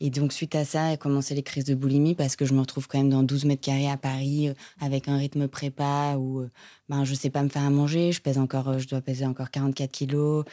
[0.00, 2.60] Et donc, suite à ça, a commencé les crises de boulimie parce que je me
[2.60, 6.40] retrouve quand même dans 12 mètres carrés à Paris euh, avec un rythme prépa où
[6.40, 6.50] euh,
[6.88, 8.12] ben, je sais pas me faire à manger.
[8.12, 10.44] Je pèse encore, euh, je dois peser encore 44 kilos.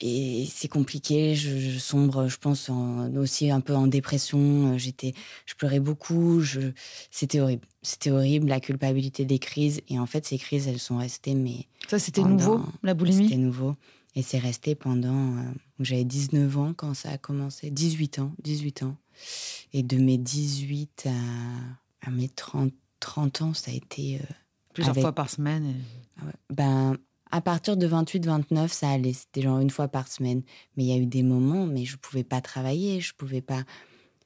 [0.00, 1.34] Et c'est compliqué.
[1.34, 2.70] Je, sombre, je pense,
[3.16, 4.76] aussi un peu en dépression.
[4.78, 5.14] J'étais,
[5.46, 6.40] je pleurais beaucoup.
[6.40, 6.72] Je,
[7.10, 7.66] c'était horrible.
[7.82, 9.82] C'était horrible, la culpabilité des crises.
[9.88, 11.34] Et en fait, ces crises, elles sont restées.
[11.34, 13.24] Mais ça, c'était nouveau, la boulimie?
[13.24, 13.76] C'était nouveau.
[14.16, 15.36] Et c'est resté pendant.
[15.38, 15.42] Euh,
[15.80, 17.70] j'avais 19 ans quand ça a commencé.
[17.70, 18.32] 18 ans.
[18.42, 18.96] 18 ans.
[19.72, 24.16] Et de mes 18 à, à mes 30, 30 ans, ça a été.
[24.16, 24.34] Euh,
[24.72, 25.74] Plusieurs fois par semaine
[26.20, 26.96] ah Ben.
[27.30, 29.12] À partir de 28-29, ça allait.
[29.12, 30.42] C'était genre une fois par semaine.
[30.76, 33.64] Mais il y a eu des moments, mais je pouvais pas travailler, je pouvais pas,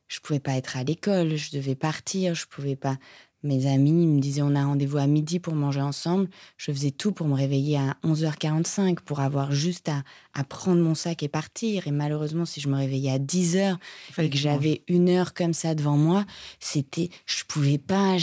[0.09, 2.99] je pouvais pas être à l'école, je devais partir, je pouvais pas.
[3.45, 6.29] Mes amis me disaient on a rendez-vous à midi pour manger ensemble.
[6.57, 10.03] Je faisais tout pour me réveiller à 11h45 pour avoir juste à,
[10.35, 11.87] à prendre mon sac et partir.
[11.87, 13.77] Et malheureusement, si je me réveillais à 10h
[14.19, 16.25] et que j'avais une heure comme ça devant moi,
[16.59, 18.17] c'était, je pouvais pas.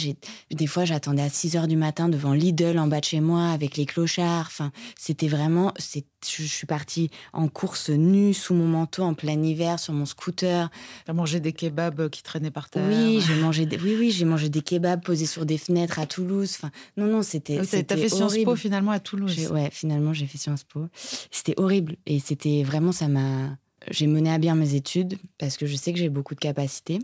[0.51, 3.77] Des fois, j'attendais à 6h du matin devant Lidl en bas de chez moi avec
[3.77, 4.47] les clochards.
[4.47, 9.79] Enfin, c'était vraiment, je suis partie en course nue sous mon manteau en plein hiver
[9.79, 10.69] sur mon scooter.
[11.05, 12.87] T'as mangé des kebabs qui traînaient par terre.
[12.89, 16.05] Oui, j'ai mangé des, oui, oui, j'ai mangé des kebabs posés sur des fenêtres à
[16.05, 16.51] Toulouse.
[16.57, 17.57] Enfin, non, non, c'était.
[17.57, 19.47] T'as fait Sciences Po finalement à Toulouse.
[19.51, 20.87] Ouais, finalement, j'ai fait Sciences Po.
[21.31, 21.95] C'était horrible.
[22.05, 23.57] Et c'était vraiment, ça m'a.
[23.91, 26.99] J'ai mené à bien mes études parce que je sais que j'ai beaucoup de capacités.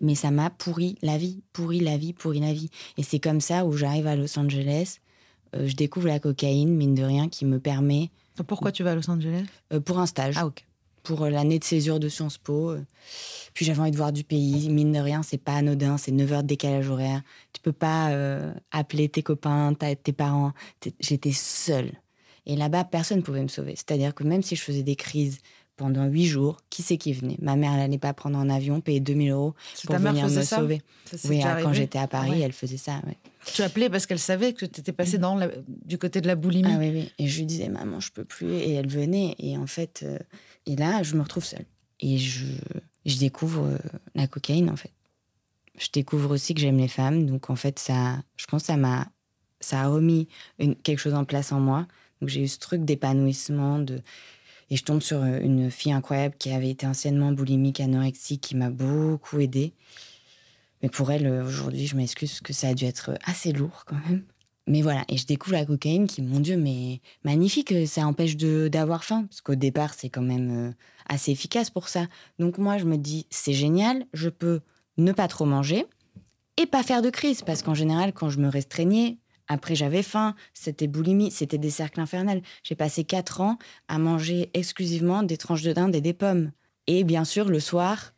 [0.00, 2.70] Mais ça m'a pourri la vie, pourri la vie, pourri la vie.
[2.98, 4.98] Et c'est comme ça où j'arrive à Los Angeles.
[5.54, 8.10] Euh, je découvre la cocaïne, mine de rien, qui me permet.
[8.46, 9.44] Pourquoi tu vas à Los Angeles?
[9.72, 10.34] Euh, Pour un stage.
[10.36, 10.64] Ah, ok.
[11.06, 12.74] Pour euh, l'année de césure de Sciences Po.
[13.54, 14.68] Puis j'avais envie de voir du pays.
[14.68, 15.96] Mine de rien, c'est pas anodin.
[15.96, 17.22] C'est 9 heures de décalage horaire.
[17.52, 18.10] Tu peux pas
[18.70, 20.52] appeler tes copains, tes parents.
[21.00, 21.92] J'étais seule.
[22.46, 23.74] Et là-bas, personne ne pouvait me sauver.
[23.76, 25.38] C'est-à-dire que même si je faisais des crises
[25.76, 27.36] pendant huit jours, qui c'est qui venait?
[27.40, 30.80] Ma mère, elle n'allait pas prendre un avion, payer 2000 euros pour venir me sauver.
[31.24, 33.02] oui, quand j'étais à Paris, elle faisait ça.
[33.44, 35.20] Tu appelais parce qu'elle savait que tu étais passé mm.
[35.20, 35.48] dans
[35.84, 36.70] du côté de la boulimie.
[36.72, 37.12] Ah oui, oui.
[37.18, 38.52] Et je lui disais, maman, je peux plus.
[38.52, 39.34] Et elle venait.
[39.38, 40.18] Et en fait, euh,
[40.66, 41.66] et là, je me retrouve seule.
[42.00, 42.44] Et je,
[43.18, 43.78] découvre euh,
[44.14, 44.92] la cocaïne, en fait.
[45.78, 47.26] Je découvre aussi que j'aime les femmes.
[47.26, 49.06] Donc, en fait, ça, je pense que ça m'a
[49.60, 50.28] ça a remis
[50.82, 51.86] quelque chose en place en moi.
[52.20, 54.00] Donc j'ai eu ce truc d'épanouissement, de...
[54.70, 58.56] et je tombe sur euh, une fille incroyable qui avait été anciennement boulimique, anorexique, qui
[58.56, 59.74] m'a beaucoup aidée.
[60.82, 63.98] Mais pour elle, euh, aujourd'hui, je m'excuse que ça a dû être assez lourd quand
[64.08, 64.24] même.
[64.68, 69.04] Mais voilà, et je découvre la cocaïne qui, mon Dieu, mais magnifique, ça empêche d'avoir
[69.04, 70.72] faim, parce qu'au départ, c'est quand même euh,
[71.08, 72.06] assez efficace pour ça.
[72.40, 74.60] Donc moi, je me dis, c'est génial, je peux
[74.96, 75.86] ne pas trop manger
[76.56, 80.34] et pas faire de crise, parce qu'en général, quand je me restreignais, après, j'avais faim,
[80.54, 82.42] c'était boulimie, c'était des cercles infernels.
[82.64, 86.50] J'ai passé quatre ans à manger exclusivement des tranches de dinde et des pommes.
[86.88, 88.12] Et bien sûr, le soir,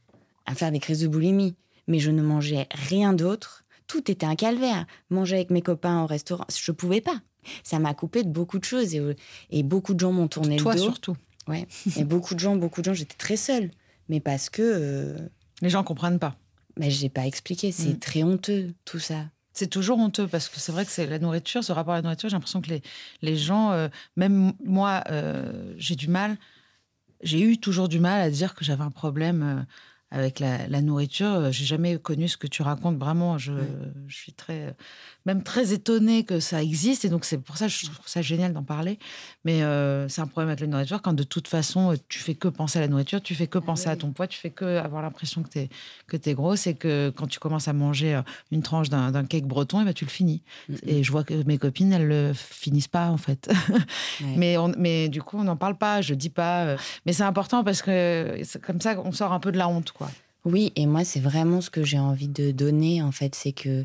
[0.46, 1.54] à faire des crises de boulimie.
[1.87, 3.64] Mais je ne mangeais rien d'autre.
[3.88, 4.87] Tout était un calvaire.
[5.11, 7.20] Manger avec mes copains au restaurant, je ne pouvais pas.
[7.64, 10.70] Ça m'a coupé de beaucoup de choses et, beaucoup de gens m'ont tourné le dos.
[10.70, 11.16] Toi surtout.
[11.48, 11.66] Ouais.
[11.96, 13.70] et beaucoup de gens, beaucoup de gens, j'étais très seule.
[14.09, 14.62] Mais parce que.
[14.62, 15.18] Euh,
[15.62, 16.37] Les gens comprennent pas.
[16.79, 17.72] Mais j'ai pas expliqué.
[17.72, 17.98] C'est mm.
[17.98, 19.24] très honteux tout ça.
[19.55, 22.03] C'est toujours honteux parce que c'est vrai que c'est la nourriture, ce rapport à la
[22.03, 22.83] nourriture, j'ai l'impression que les,
[23.22, 26.37] les gens, euh, même moi, euh, j'ai du mal,
[27.22, 29.66] j'ai eu toujours du mal à dire que j'avais un problème
[30.11, 31.35] avec la, nourriture.
[31.35, 32.99] Euh, j'ai jamais connu ce que tu racontes.
[32.99, 33.53] Vraiment, je,
[34.07, 34.75] je, suis très,
[35.28, 37.04] même très étonnée que ça existe.
[37.04, 38.98] Et donc, c'est pour ça que je trouve ça génial d'en parler.
[39.44, 42.48] Mais euh, c'est un problème avec la nourriture quand de toute façon, tu fais que
[42.48, 44.78] penser à la nourriture, tu fais que ah penser à ton poids, tu fais que
[44.78, 45.68] avoir l'impression que tu es,
[46.06, 49.46] que es grosse et que quand tu commences à manger euh, une tranche d'un cake
[49.46, 50.42] breton, et ben, tu le finis.
[50.86, 53.50] Et je vois que mes copines, elles le finissent pas, en fait.
[54.36, 56.76] mais, on, mais du coup, on n'en parle pas, je dis pas.
[57.04, 59.92] Mais c'est important parce que comme ça, on sort un peu de la honte.
[60.46, 63.84] Oui, et moi, c'est vraiment ce que j'ai envie de donner, en fait, c'est que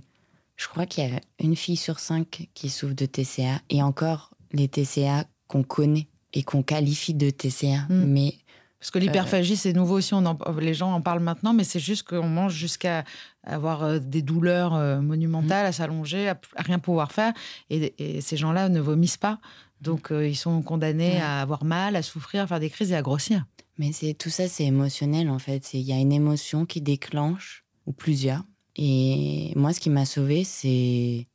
[0.55, 3.61] Je crois qu'il y a une fille sur cinq qui souffre de TCA.
[3.69, 7.85] Et encore, les TCA qu'on connaît et qu'on qualifie de TCA.
[7.89, 8.05] Mm.
[8.05, 8.33] Mais
[8.79, 11.79] Parce que l'hyperphagie, c'est nouveau aussi, on en- les gens en parlent maintenant, mais c'est
[11.79, 13.03] juste qu'on mange jusqu'à
[13.43, 17.33] avoir euh, des douleurs euh, monumentales, à s'allonger, à, rien pouvoir faire.
[17.69, 19.39] Et, et ces gens-là ne vomissent pas.
[19.81, 21.19] Donc, euh, ils sont condamnés Ouais.
[21.21, 23.45] à avoir mal, à souffrir, à faire des crises et à grossir.
[23.77, 25.73] Mais c'est tout ça, c'est émotionnel en fait.
[25.73, 28.43] Il y a une émotion qui déclenche, ou plusieurs.
[28.75, 31.27] Et moi, ce qui m'a sauvée, c'est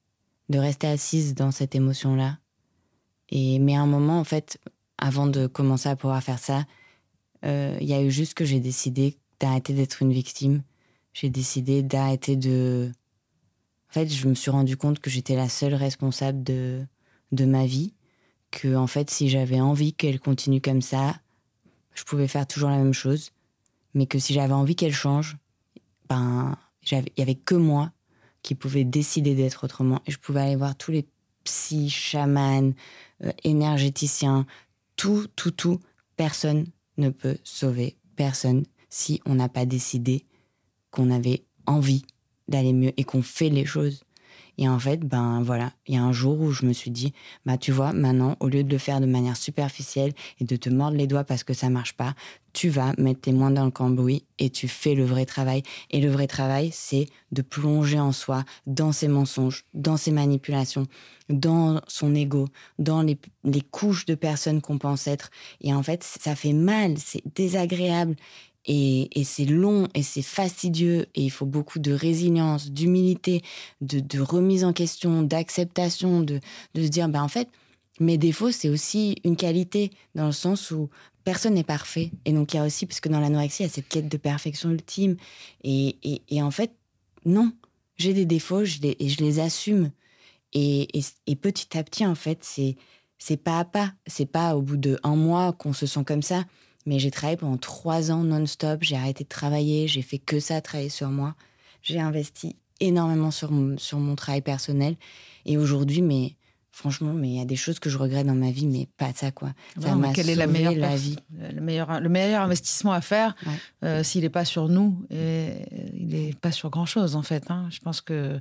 [0.49, 2.39] de rester assise dans cette émotion-là.
[3.31, 4.59] Et mais à un moment, en fait,
[4.97, 6.65] avant de commencer à pouvoir faire ça,
[7.45, 10.63] euh, il y a eu juste que j'ai décidé d'arrêter d'être une victime.
[11.13, 12.91] J'ai décidé d'arrêter de.
[13.91, 16.85] En fait, je me suis rendu compte que j'étais la seule responsable de
[17.33, 17.95] de ma vie.
[18.51, 21.21] Que en fait, si j'avais envie qu'elle continue comme ça,
[21.95, 23.33] je pouvais faire toujours la même chose,
[23.95, 25.37] mais que si j'avais envie qu'elle change,
[26.09, 26.57] ben,
[26.91, 27.93] il y avait que moi
[28.43, 30.01] qui pouvais décider d'être autrement.
[30.07, 31.07] Et je pouvais aller voir tous les
[31.45, 32.73] psys, chamans,
[33.25, 34.47] euh, énergéticiens,
[34.97, 35.81] tout, tout, tout.
[36.17, 40.27] Personne ne peut sauver personne si on n'a pas décidé
[40.91, 42.05] qu'on avait envie
[42.49, 44.03] d'aller mieux et qu'on fait les choses.
[44.59, 47.15] Et en fait, ben voilà, il y a un jour où je me suis dit,
[47.47, 50.69] bah tu vois, maintenant, au lieu de le faire de manière superficielle et de te
[50.69, 52.15] mordre les doigts parce que ça marche pas,
[52.53, 55.63] tu vas mettre tes mains dans le cambouis et tu fais le vrai travail.
[55.91, 60.89] Et le vrai travail, c'est de plonger en soi, dans ses mensonges, dans ses manipulations,
[61.29, 62.49] dans son ego,
[62.81, 65.31] dans les, les couches de personnes qu'on pense être.
[65.61, 68.17] Et en fait, ça fait mal, c'est désagréable.
[68.71, 73.43] Et, c'est long et c'est fastidieux et il faut beaucoup de résilience, d'humilité,
[73.81, 76.41] de, remise en question, d'acceptation, de,
[76.77, 77.49] se dire, bah en fait,
[77.99, 80.91] mes défauts, c'est aussi une qualité dans le sens où
[81.25, 82.11] personne n'est parfait.
[82.27, 84.09] Et donc, il y a aussi, parce que dans l'anorexie, il y a cette quête
[84.09, 85.17] de perfection ultime.
[85.65, 85.97] Et,
[86.29, 86.73] et, en fait,
[87.25, 87.53] non,
[87.97, 89.91] j'ai des défauts je les, et je les assume.
[90.53, 92.77] Et, et, et petit à petit, en fait, c'est
[93.19, 93.93] c'est pas à pas.
[94.07, 96.45] C'est pas au bout de un mois qu'on se sent comme ça.
[96.89, 98.79] Mais j'ai travaillé pendant trois ans non-stop.
[98.83, 99.87] J'ai arrêté de travailler.
[99.89, 101.35] J'ai fait que ça, travailler sur moi.
[101.83, 104.97] J'ai investi énormément sur mon, sur mon travail personnel.
[105.45, 106.35] Et aujourd'hui, mais
[106.71, 109.13] franchement, mais il y a des choses que je regrette dans ma vie, mais pas
[109.15, 109.53] ça, quoi.
[109.81, 111.17] Ça m'a quelle est la meilleure la vie.
[111.37, 113.53] le meilleur, le meilleur investissement à faire Ouais.
[113.85, 115.49] euh, s'il n'est pas sur nous et
[115.95, 117.67] il n'est pas sur grand chose en fait hein.
[117.71, 118.39] je pense que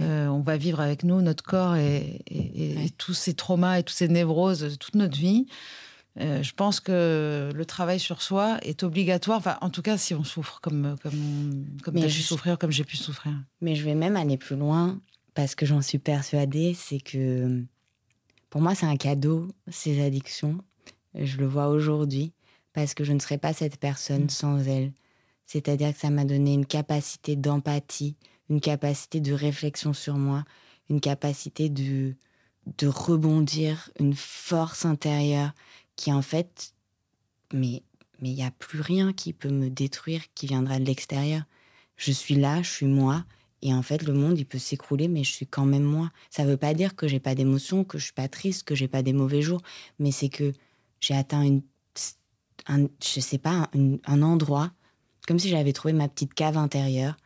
[0.00, 2.88] euh, on va vivre avec nous notre corps et, et- et Ouais.
[2.96, 5.46] tous ces traumas et toutes ces névroses toute notre vie
[6.20, 10.14] Euh, je pense que le travail sur soi est obligatoire enfin en tout cas si
[10.14, 13.84] on souffre comme comme comme tu as pu souffrir comme j'ai pu souffrir Mais je
[13.84, 15.00] vais même aller plus loin
[15.34, 17.64] parce que j'en suis persuadée, c'est que
[18.50, 20.58] pour moi, c'est un cadeau, ces addictions.
[21.14, 22.32] Je le vois aujourd'hui
[22.72, 24.92] parce que je ne serais pas cette personne sans elles.
[25.46, 28.16] C'est-à-dire que ça m'a donné une capacité d'empathie,
[28.48, 30.44] une capacité de réflexion sur moi,
[30.88, 32.14] une capacité de,
[32.78, 35.52] de rebondir, une force intérieure
[35.96, 36.74] qui en fait,
[37.52, 37.82] mais
[38.20, 41.42] mais il n'y a plus rien qui peut me détruire qui viendra de l'extérieur.
[41.96, 43.24] Je suis là, je suis moi,
[43.62, 46.10] et en fait le monde il peut s'écrouler, mais je suis quand même moi.
[46.30, 48.88] Ça veut pas dire que j'ai pas d'émotions, que je suis pas triste, que j'ai
[48.88, 49.62] pas des mauvais jours,
[49.98, 50.52] mais c'est que
[51.00, 51.62] j'ai atteint une,
[52.66, 53.70] un, je sais pas,
[54.06, 54.72] un endroit
[55.26, 57.16] comme si j'avais trouvé ma petite cave intérieure.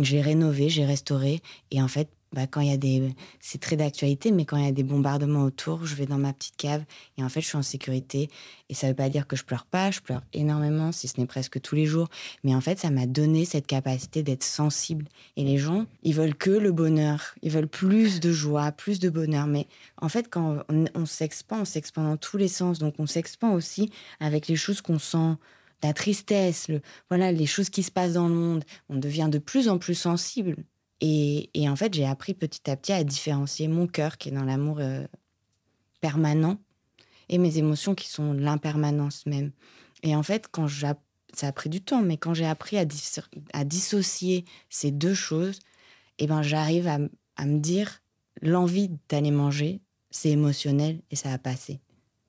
[0.00, 3.76] J'ai rénové, j'ai restauré, et en fait, bah, quand il y a des, c'est très
[3.76, 6.84] d'actualité, mais quand il y a des bombardements autour, je vais dans ma petite cave,
[7.18, 8.30] et en fait, je suis en sécurité.
[8.68, 11.26] Et ça veut pas dire que je pleure pas, je pleure énormément, si ce n'est
[11.26, 12.08] presque tous les jours.
[12.42, 15.04] Mais en fait, ça m'a donné cette capacité d'être sensible.
[15.36, 17.34] Et les gens, ils veulent que le bonheur.
[17.42, 19.46] Ils veulent plus de joie, plus de bonheur.
[19.46, 19.66] Mais
[20.00, 22.78] en fait, quand on, s'expand, on s'expand dans tous les sens.
[22.78, 23.90] Donc, on s'expand aussi
[24.20, 25.36] avec les choses qu'on sent,
[25.82, 26.68] la tristesse,
[27.10, 28.64] voilà, les choses qui se passent dans le monde.
[28.88, 30.56] On devient de plus en plus sensible.
[31.04, 34.44] Et, en fait, j'ai appris petit à petit à différencier mon cœur, qui est dans
[34.44, 35.04] l'amour euh,
[36.00, 36.58] permanent,
[37.28, 39.50] et mes émotions qui sont l'impermanence même.
[40.04, 41.00] Et en fait, quand j'a-
[41.34, 43.16] ça a pris du temps, mais quand j'ai appris à, dis-
[43.52, 45.58] à dissocier ces deux choses,
[46.18, 48.00] eh ben, j'arrive à, me dire
[48.40, 51.80] l'envie d'aller manger, c'est émotionnel et ça va passer.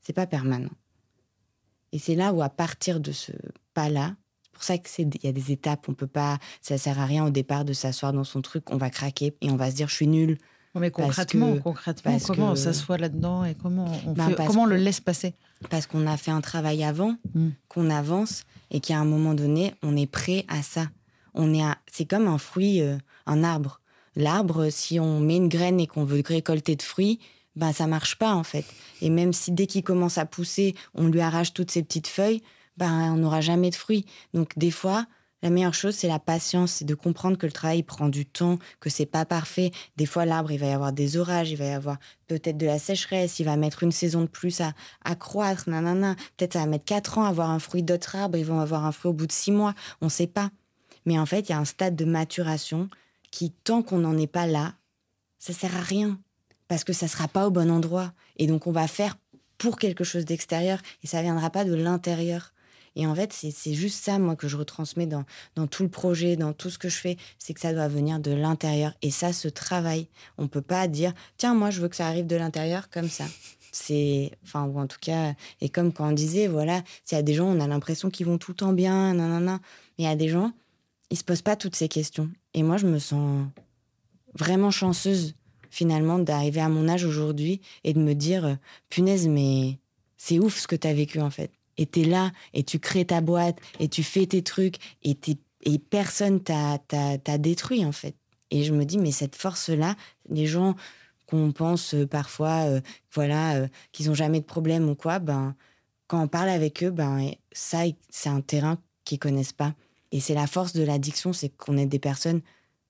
[0.02, 0.72] C'est pas permanent.
[1.92, 3.34] Et c'est là où, à partir de ce
[3.76, 4.16] pas-là,
[4.54, 7.30] pour ça qu'il y a des étapes, on peut pas, ça sert à rien au
[7.30, 9.96] départ de s'asseoir dans son truc, on va craquer et on va se dire je
[9.96, 10.38] suis nul.
[10.76, 14.48] mais concrètement que- concrètement comment on que- s'assoit là-dedans et comment on, Ben, fait- parce
[14.50, 15.34] comment on le laisse passer?
[15.70, 17.50] parce qu'on a fait un travail avant, Mm.
[17.68, 20.88] qu'on avance et qu'à un moment donné, on est prêt à ça.
[21.36, 21.62] On est
[21.92, 23.80] c'est comme un fruit, euh, un arbre.
[24.16, 27.20] L'arbre, si on met une graine et qu'on veut récolter de fruits,
[27.56, 28.66] ben ça marche pas en fait.
[29.02, 32.42] Et même si dès qu'il commence à pousser, on lui arrache toutes ses petites feuilles,
[32.78, 34.06] ben on n'aura jamais de fruits.
[34.34, 35.06] Donc des fois,
[35.44, 38.60] la meilleure chose, c'est la patience, c'est de comprendre que le travail prend du temps,
[38.80, 39.72] que c'est pas parfait.
[39.98, 42.66] Des fois, l'arbre, il va y avoir des orages, il va y avoir peut-être de
[42.66, 44.72] la sécheresse, il va mettre une saison de plus à,
[45.04, 46.16] à croître, nanana.
[46.38, 48.86] Peut-être ça va mettre quatre ans à avoir un fruit d'autres arbres, ils vont avoir
[48.86, 50.50] un fruit au bout de six mois, on sait pas.
[51.06, 52.90] Mais en fait, il y a un stade de maturation
[53.30, 54.76] qui, tant qu'on n'en est pas là,
[55.40, 56.18] ça sert à rien.
[56.70, 58.14] Parce que ça sera pas au bon endroit.
[58.38, 59.18] Et donc, on va faire
[59.58, 62.53] pour quelque chose d'extérieur et ça viendra pas de l'intérieur.
[62.96, 65.26] Et en fait, c'est juste ça, moi, que je retransmets dans,
[65.56, 68.20] dans tout le projet, dans tout ce que je fais, c'est que ça doit venir
[68.20, 68.94] de l'intérieur.
[69.02, 70.08] Et ça se travaille.
[70.38, 73.26] On peut pas dire, tiens, moi, je veux que ça arrive de l'intérieur comme ça.
[73.72, 77.24] C'est, enfin, ou en tout cas, et comme quand on disait, voilà, s'il y a
[77.24, 79.60] des gens, on a l'impression qu'ils vont tout le temps bien, nanana.
[79.98, 80.52] Mais il y a des gens,
[81.10, 82.30] ils se posent pas toutes ces questions.
[82.54, 83.48] Et moi, je me sens
[84.36, 85.34] vraiment chanceuse,
[85.72, 89.80] finalement, d'arriver à mon âge aujourd'hui et de me dire, punaise, mais
[90.18, 93.06] c'est ouf ce que tu as vécu, en fait et t'es là, et tu crées
[93.06, 95.18] ta boîte, et tu fais tes trucs, et,
[95.90, 96.78] personne t'a,
[97.38, 98.16] détruit, en fait.
[98.52, 99.96] Et je me dis, mais cette force-là,
[100.30, 100.76] les gens
[101.26, 102.82] qu'on pense euh, parfois, euh,
[103.14, 105.56] voilà, euh, qu'ils n'ont jamais de problème ou quoi, ben,
[106.08, 109.74] quand on parle avec eux, ben, ça, c'est un terrain qu'ils connaissent pas.
[110.12, 112.42] Et c'est la force de l'addiction, c'est qu'on est des personnes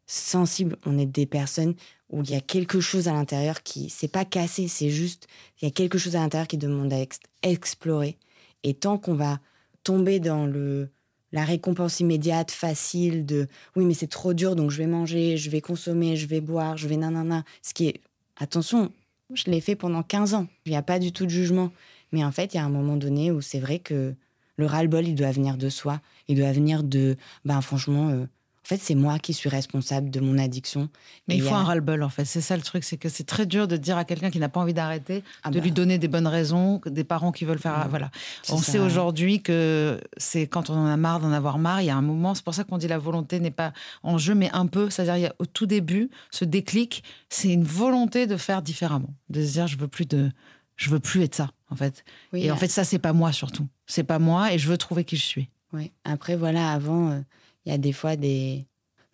[0.06, 1.76] sensibles, on est des personnes
[2.10, 5.28] où il y a quelque chose à l'intérieur qui, c'est pas cassé, c'est juste,
[5.62, 8.18] il y a quelque chose à l'intérieur qui demande à explorer.
[8.64, 9.40] Et tant qu'on va
[9.84, 10.90] tomber dans le,
[11.32, 15.50] la récompense immédiate, facile de oui, mais c'est trop dur, donc je vais manger, je
[15.50, 17.44] vais consommer, je vais boire, je vais nanana.
[17.62, 18.02] Ce qui est,
[18.38, 18.92] attention,
[19.34, 20.48] je l'ai fait pendant 15 ans.
[20.66, 21.72] Il n'y a pas du tout de jugement.
[22.12, 24.14] Mais en fait, il y a un moment donné où c'est vrai que
[24.58, 26.00] le ras-le-bol, il doit venir de soi.
[26.28, 28.26] Il doit venir de, ben franchement, euh,
[28.66, 30.88] en fait, c'est moi qui suis responsable de mon addiction.
[31.28, 32.24] Mais il faut un ras-le-bol, en fait.
[32.24, 34.48] C'est ça le truc, c'est que c'est très dur de dire à quelqu'un qui n'a
[34.48, 35.76] pas envie d'arrêter, ah de lui bah.
[35.76, 37.86] donner des bonnes raisons, des parents qui veulent faire.
[37.90, 38.10] Voilà.
[38.50, 41.90] On sait aujourd'hui que c'est quand on en a marre d'en avoir marre, il y
[41.90, 44.50] a un moment, c'est pour ça qu'on dit la volonté n'est pas en jeu, mais
[44.54, 44.90] un peu.
[44.90, 49.14] C'est-à-dire, il y a au tout début, ce déclic, c'est une volonté de faire différemment,
[49.30, 50.32] de se dire, je veux plus de.
[50.76, 52.04] Je veux plus être ça, en fait.
[52.34, 53.68] et en fait, ça, c'est pas moi surtout.
[53.86, 55.50] C'est pas moi et je veux trouver qui je suis.
[55.72, 55.92] Oui.
[56.04, 57.12] Après, voilà, avant.
[57.12, 57.20] Euh,
[57.66, 58.66] il y a des fois des.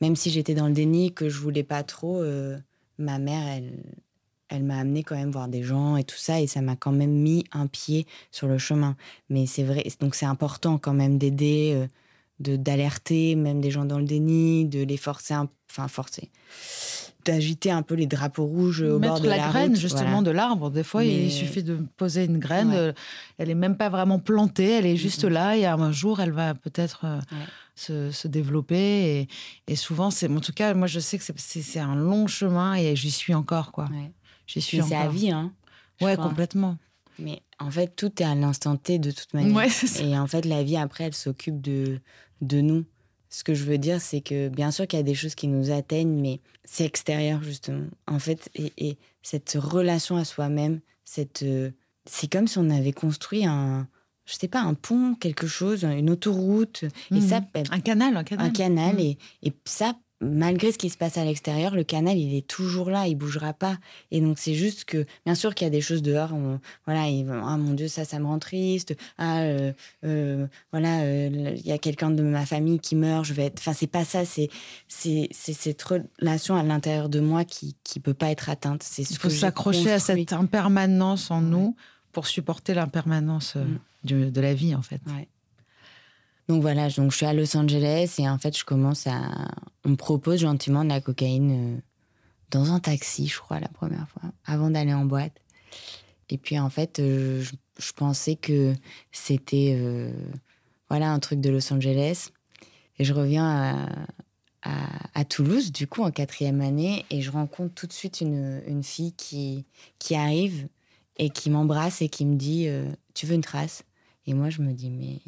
[0.01, 2.57] Même si j'étais dans le déni, que je voulais pas trop, euh,
[2.97, 3.83] ma mère, elle,
[4.49, 6.91] elle m'a amené quand même voir des gens et tout ça, et ça m'a quand
[6.91, 8.95] même mis un pied sur le chemin.
[9.29, 11.87] Mais c'est vrai, donc c'est important quand même d'aider, euh,
[12.39, 15.35] de d'alerter même des gens dans le déni, de les forcer,
[15.69, 16.29] enfin forcer,
[17.31, 20.69] d'agiter un peu les drapeaux rouges au bord de la, la graine justement de l'arbre.
[20.69, 22.71] Des fois, il suffit de poser une graine.
[22.73, 22.93] Euh,
[23.37, 25.55] elle est même pas vraiment plantée, elle est juste là.
[25.55, 27.05] Et un jour, elle va peut-être
[27.75, 29.27] se, développer.
[29.67, 32.95] Et, souvent, c'est, en tout cas, moi, je sais que c'est, un long chemin et
[32.95, 33.87] j'y suis encore, quoi.
[34.47, 35.53] J'y suis C'est à vie, hein.
[36.01, 36.77] Ouais, complètement.
[37.17, 39.65] Mais en fait, tout est à l'instant T de toute manière.
[40.01, 41.99] Et en fait, la vie, après, elle s'occupe de,
[42.41, 42.85] de nous.
[43.29, 45.47] Ce que je veux dire, c'est que bien sûr qu'il y a des choses qui
[45.47, 47.85] nous atteignent, mais c'est extérieur, justement.
[48.07, 51.71] En fait, et, et cette relation à soi-même, cette, euh,
[52.05, 53.87] c'est comme si on avait construit un,
[54.25, 56.85] je sais pas, un pont, quelque chose, une autoroute.
[57.15, 58.45] Et ça, un canal, un canal.
[58.45, 58.93] Un canal.
[58.93, 58.99] Mhm.
[58.99, 62.89] Et, et, ça, malgré ce qui se passe à l'extérieur, le canal, il est toujours
[62.89, 63.77] là, il bougera pas.
[64.11, 66.31] Et donc, c'est juste que, bien sûr qu'il y a des choses dehors,
[66.85, 68.95] voilà, ah mon Dieu, ça, ça me rend triste.
[69.17, 69.71] Ah, euh,
[70.03, 73.59] euh, voilà, euh, il y a quelqu'un de ma famille qui meurt, je vais être.
[73.59, 74.49] Enfin, c'est pas ça, c'est
[74.87, 78.83] cette relation à l'intérieur de moi qui ne peut pas être atteinte.
[78.83, 81.75] C'est ce il faut s'accrocher à cette impermanence en nous
[82.11, 83.55] pour supporter l'impermanence.
[83.55, 85.01] Mm de, la vie, en fait.
[86.49, 89.21] Donc voilà, donc je suis à Los Angeles et en fait, je commence à.
[89.85, 91.79] On me propose gentiment de la cocaïne euh,
[92.49, 95.39] dans un taxi, je crois, la première fois, avant d'aller en boîte.
[96.31, 97.43] Et puis en fait, euh,
[97.77, 98.73] je, pensais que
[99.11, 100.11] c'était euh,
[100.89, 102.31] voilà un truc de Los Angeles.
[102.97, 103.87] Et je reviens
[104.63, 108.83] à, Toulouse, du coup, en quatrième année, et je rencontre tout de suite une, une
[108.83, 109.65] fille qui,
[109.99, 110.67] qui arrive
[111.17, 112.67] et qui m'embrasse et qui me dit
[113.13, 113.83] Tu veux une trace?
[114.25, 115.19] Et moi, je me dis, mais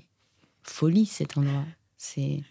[0.64, 1.66] folie cet endroit.
[1.98, 2.42] C'est.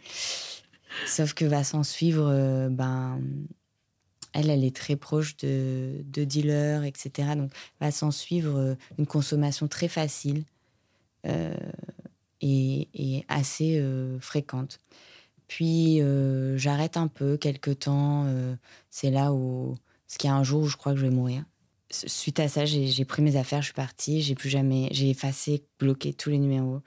[1.06, 3.20] Sauf que va s'en suivre, euh, ben,
[4.32, 7.30] elle, elle est très proche de, de dealers, etc.
[7.36, 10.44] Donc, va s'en suivre euh, une consommation très facile
[11.26, 11.54] euh,
[12.40, 13.82] et, et, assez
[14.20, 14.80] fréquente.
[15.46, 16.00] Puis,
[16.56, 18.26] j'arrête un peu, quelques temps.
[18.90, 19.76] c'est là où.
[20.06, 21.44] Ce qu'il y a un jour où je crois que je vais mourir
[21.90, 25.64] suite à ça, j'ai pris mes affaires, je suis partie, j'ai plus jamais, j'ai effacé,
[25.78, 26.82] bloqué tous les numéros.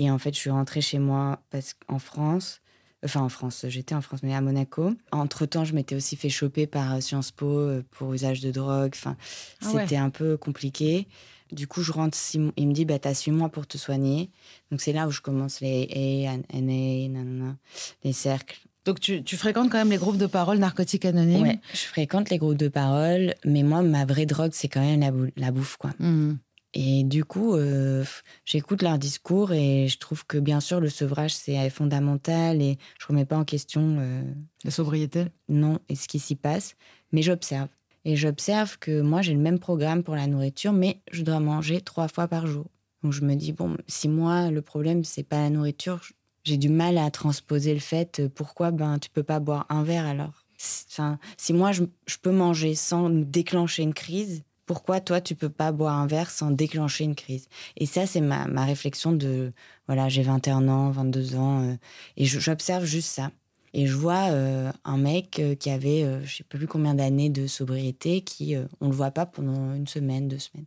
[0.00, 2.62] Et en fait, je suis rentrée chez moi parce qu'en France,
[3.04, 4.94] enfin en France, j'étais en France, mais à Monaco.
[5.12, 8.92] Entre temps, je m'étais aussi fait choper par Sciences Po euh, pour usage de drogue.
[8.94, 9.18] Enfin,
[9.60, 11.06] ah c'était un peu compliqué.
[11.52, 12.16] Du coup, je rentre.
[12.56, 14.30] Il me dit, bah, t'as six mois pour te soigner.
[14.70, 17.56] Donc, c'est là où je commence les A, NA, nanana,
[18.02, 18.58] les cercles.
[18.86, 21.42] Donc, tu, tu, fréquentes quand même les groupes de parole narcotiques anonymes?
[21.42, 25.00] Ouais, je fréquente les groupes de parole, mais moi, ma vraie drogue, c'est quand même
[25.00, 25.90] la, la bouffe, quoi.
[25.98, 26.36] Mmh.
[26.72, 28.04] Et du coup, euh,
[28.44, 33.06] j'écoute leur discours et je trouve que, bien sûr, le sevrage, c'est fondamental et je
[33.06, 33.96] remets pas en question.
[33.98, 34.22] Euh,
[34.64, 35.26] la sobriété?
[35.48, 36.76] Non, et ce qui s'y passe.
[37.12, 37.68] Mais j'observe.
[38.04, 41.80] Et j'observe que moi, j'ai le même programme pour la nourriture, mais je dois manger
[41.80, 42.66] trois fois par jour.
[43.02, 46.00] Donc je me dis, bon, si moi, le problème, c'est pas la nourriture,
[46.44, 49.82] j'ai du mal à transposer le fait, euh, pourquoi ben, tu peux pas boire un
[49.82, 50.44] verre alors?
[50.88, 55.48] Enfin, Si moi, je, je peux manger sans déclencher une crise, pourquoi toi, tu peux
[55.48, 57.48] pas boire un verre sans déclencher une crise?
[57.76, 59.52] Et ça, c'est ma, ma, réflexion de,
[59.88, 61.74] voilà, j'ai 21 ans, 22 ans, euh,
[62.16, 63.32] et j'observe juste ça.
[63.74, 67.30] Et je vois euh, un mec euh, qui avait, euh, je sais plus combien d'années
[67.30, 70.66] de sobriété, qui, on le voit pas pendant une semaine, deux semaines.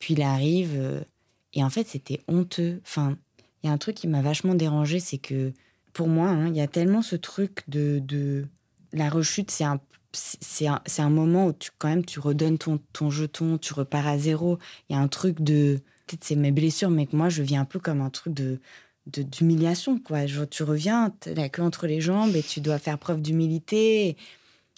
[0.00, 1.04] Puis il arrive,
[1.52, 2.80] et en fait, c'était honteux.
[2.84, 3.16] Enfin,
[3.62, 5.52] il y a un truc qui m'a vachement dérangé, c'est que
[5.92, 8.48] pour moi, hein, il y a tellement ce truc de, de...
[8.92, 9.78] la rechute, c'est un
[10.12, 14.06] c'est un, un, moment où tu, quand même tu redonnes ton, ton jeton, tu repars
[14.06, 14.58] à zéro.
[14.88, 15.80] Il y a un truc de.
[16.06, 18.58] Peut-être c'est mes blessures, mais que moi, je vis un peu comme un truc de
[19.06, 23.20] d'humiliation quoi Genre, tu reviens la queue entre les jambes et tu dois faire preuve
[23.20, 24.16] d'humilité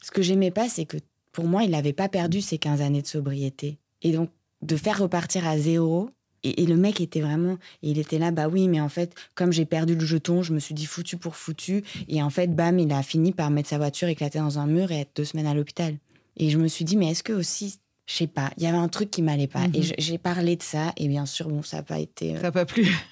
[0.03, 0.97] ce que j'aimais pas c'est que
[1.32, 4.30] pour moi il n'avait pas perdu ses 15 années de sobriété et donc
[4.62, 6.11] de faire repartir à zéro
[6.45, 9.65] et, le mec était vraiment il était là bah oui mais en fait comme j'ai
[9.65, 12.93] perdu le jeton je me suis dit foutu pour foutu et en fait bam il
[12.93, 15.55] a fini par mettre sa voiture éclater dans un mur et être deux semaines à
[15.55, 15.97] l'hôpital
[16.37, 18.77] et je me suis dit mais est-ce que aussi je sais pas, il y avait
[18.77, 19.65] un truc qui m'allait pas.
[19.73, 19.93] Et mhm.
[19.97, 22.35] j'ai parlé de ça, et bien sûr, bon, ça n'a pas été.
[22.35, 22.87] Euh, ça n'a pas plu.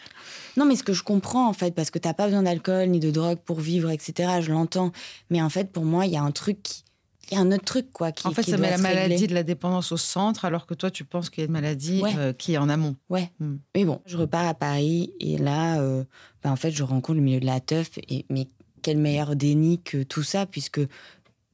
[0.58, 2.88] Non, mais ce que je comprends, en fait, parce que tu n'as pas besoin d'alcool
[2.88, 4.92] ni de drogue pour vivre, etc., je l'entends.
[5.30, 6.91] Mais en fait, pour moi, il y a un truc Il
[7.34, 8.12] y a un autre truc, quoi.
[8.12, 10.90] Qui, en fait, ça met la maladie de la dépendance au centre, alors que toi,
[10.90, 12.96] tu penses qu'il y a une maladie euh, qui est en amont.
[13.08, 13.30] Ouais.
[13.40, 13.56] Hmm.
[13.74, 16.04] Mais bon, je repars à Paris, et là, euh,
[16.42, 18.48] bah, en fait, je rencontre le milieu de la teuf, et mais
[18.82, 20.80] quel meilleur déni que tout ça, puisque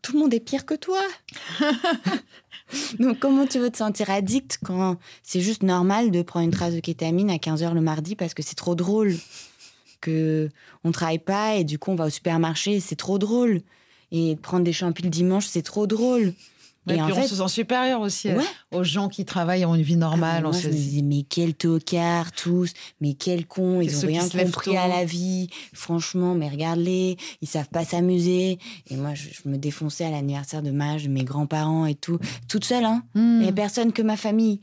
[0.03, 1.01] tout le monde est pire que toi.
[2.99, 6.75] Donc, comment tu veux te sentir addict quand c'est juste normal de prendre une trace
[6.75, 9.15] de kétamine à 15h le mardi parce que c'est trop drôle
[10.01, 10.49] que
[10.85, 13.63] on travaille pas et du coup on va au supermarché, c'est trop drôle?
[14.11, 16.33] Et prendre des champignons le dimanche, c'est trop drôle
[16.91, 18.41] et, puis on se sent supérieur aussi euh,
[18.73, 20.43] aux gens qui travaillent en une vie normale.
[20.45, 24.29] Ah, moi, je me disais, mais quel tocard tous, mais quel con, ils ont rien
[24.29, 25.49] compris à la vie.
[25.73, 28.59] Franchement, mais regarde-les, ils savent pas s'amuser.
[28.91, 32.65] Et moi, je, me défonçais à l'anniversaire de mariage de mes grands-parents et tout, toute
[32.65, 32.85] seule.
[32.85, 33.03] Hein.
[33.15, 34.61] Il n'y a personne que ma famille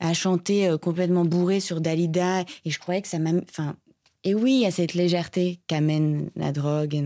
[0.00, 2.40] a chanté euh, complètement bourré sur Dalida.
[2.64, 3.30] Et je croyais que ça m'a...
[3.48, 3.76] Enfin,
[4.26, 7.00] et oui, il y a cette légèreté qu'amène la drogue.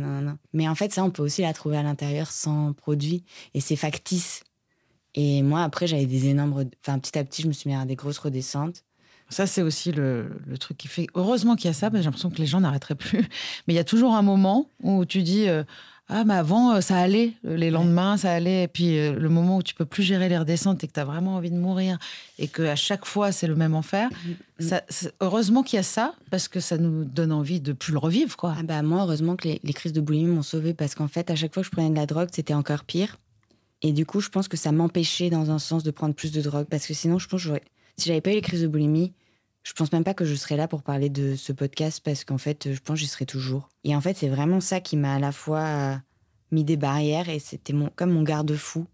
[0.54, 3.24] Mais en fait, ça, on peut aussi la trouver à l'intérieur sans produit.
[3.52, 4.42] Et c'est factice.
[5.14, 6.64] Et moi, après, j'avais des énormes.
[6.82, 8.84] Enfin, petit à petit, je me suis mis à des grosses redescentes.
[9.28, 11.08] Ça, c'est aussi le, truc qui fait.
[11.14, 13.20] Heureusement qu'il y a ça, parce j'ai l'impression que les gens n'arrêteraient plus.
[13.68, 15.62] Mais il y a toujours un moment où tu dis euh,
[16.12, 17.32] Ah, mais avant, euh, ça allait.
[17.44, 18.64] Les lendemains, ça allait.
[18.64, 21.00] Et puis, euh, le moment où tu peux plus gérer les redescentes et que tu
[21.00, 21.98] as vraiment envie de mourir
[22.38, 24.10] et qu'à chaque fois, c'est le même enfer.
[24.10, 24.30] Mm,
[24.64, 24.68] mm.
[24.68, 24.82] Ça,
[25.20, 28.36] heureusement qu'il y a ça, parce que ça nous donne envie de plus le revivre.
[28.36, 28.56] Quoi.
[28.58, 31.30] Ah bah, moi, heureusement que les, les crises de boulimie m'ont sauvé parce qu'en fait,
[31.30, 33.16] à chaque fois que je prenais de la drogue, c'était encore pire.
[33.82, 36.42] Et du coup, je pense que ça m'empêchait dans un sens de prendre plus de
[36.42, 37.50] drogue parce que sinon, je pense que
[37.96, 39.12] si j'avais pas eu les crises de boulimie,
[39.62, 42.38] je pense même pas que je serais là pour parler de ce podcast parce qu'en
[42.38, 43.68] fait, je pense que j'y serais toujours.
[43.84, 46.00] Et en fait, c'est vraiment ça qui m'a à la fois
[46.50, 48.86] mis des barrières et c'était mon, comme mon garde-fou.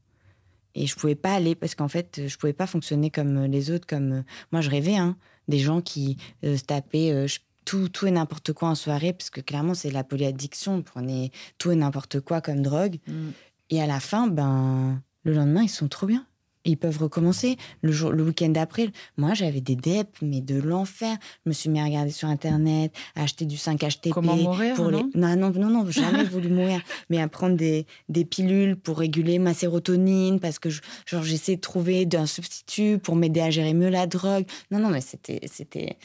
[0.75, 3.87] Et je pouvais pas aller parce qu'en fait, je pouvais pas fonctionner comme les autres.
[3.87, 5.17] Comme moi, je rêvais, hein,
[5.49, 7.27] des gens qui euh, se tapaient euh,
[7.65, 10.75] tout, tout et n'importe quoi en soirée parce que clairement, c'est la polyaddiction.
[10.75, 12.99] On prenait tout et n'importe quoi comme drogue.
[13.07, 13.29] Mm.
[13.71, 16.27] Et à la fin, ben, le lendemain, ils sont trop bien.
[16.67, 18.89] Ils peuvent recommencer le, jour, le week-end d'après.
[19.17, 21.17] Moi, j'avais des DEP, mais de l'enfer.
[21.45, 24.11] Je me suis mis à regarder sur Internet, à acheter du 5-HTP.
[24.11, 25.21] Comment mourir pour non, les...
[25.21, 26.81] non, non, non, non, jamais voulu mourir.
[27.09, 31.61] Mais à prendre des, des, pilules pour réguler ma sérotonine, parce que genre, j'essaie de
[31.61, 34.45] trouver un substitut pour m'aider à gérer mieux la drogue.
[34.71, 35.41] Non, non, mais c'était...
[35.51, 35.97] c'était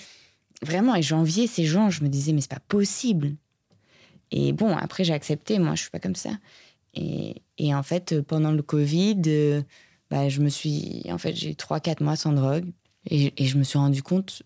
[0.64, 1.90] Vraiment, et j'enviais ces gens.
[1.90, 3.36] Je me disais, mais c'est pas possible.
[4.30, 5.58] Et bon, après, j'ai accepté.
[5.58, 6.30] Moi, je suis pas comme ça.
[6.94, 9.64] Et, et, en fait, pendant le Covid, euh,
[10.12, 11.04] bah, je me suis.
[11.10, 12.66] En fait, j'ai eu 3-4 mois sans drogue.
[13.10, 14.44] Et, je me suis rendu compte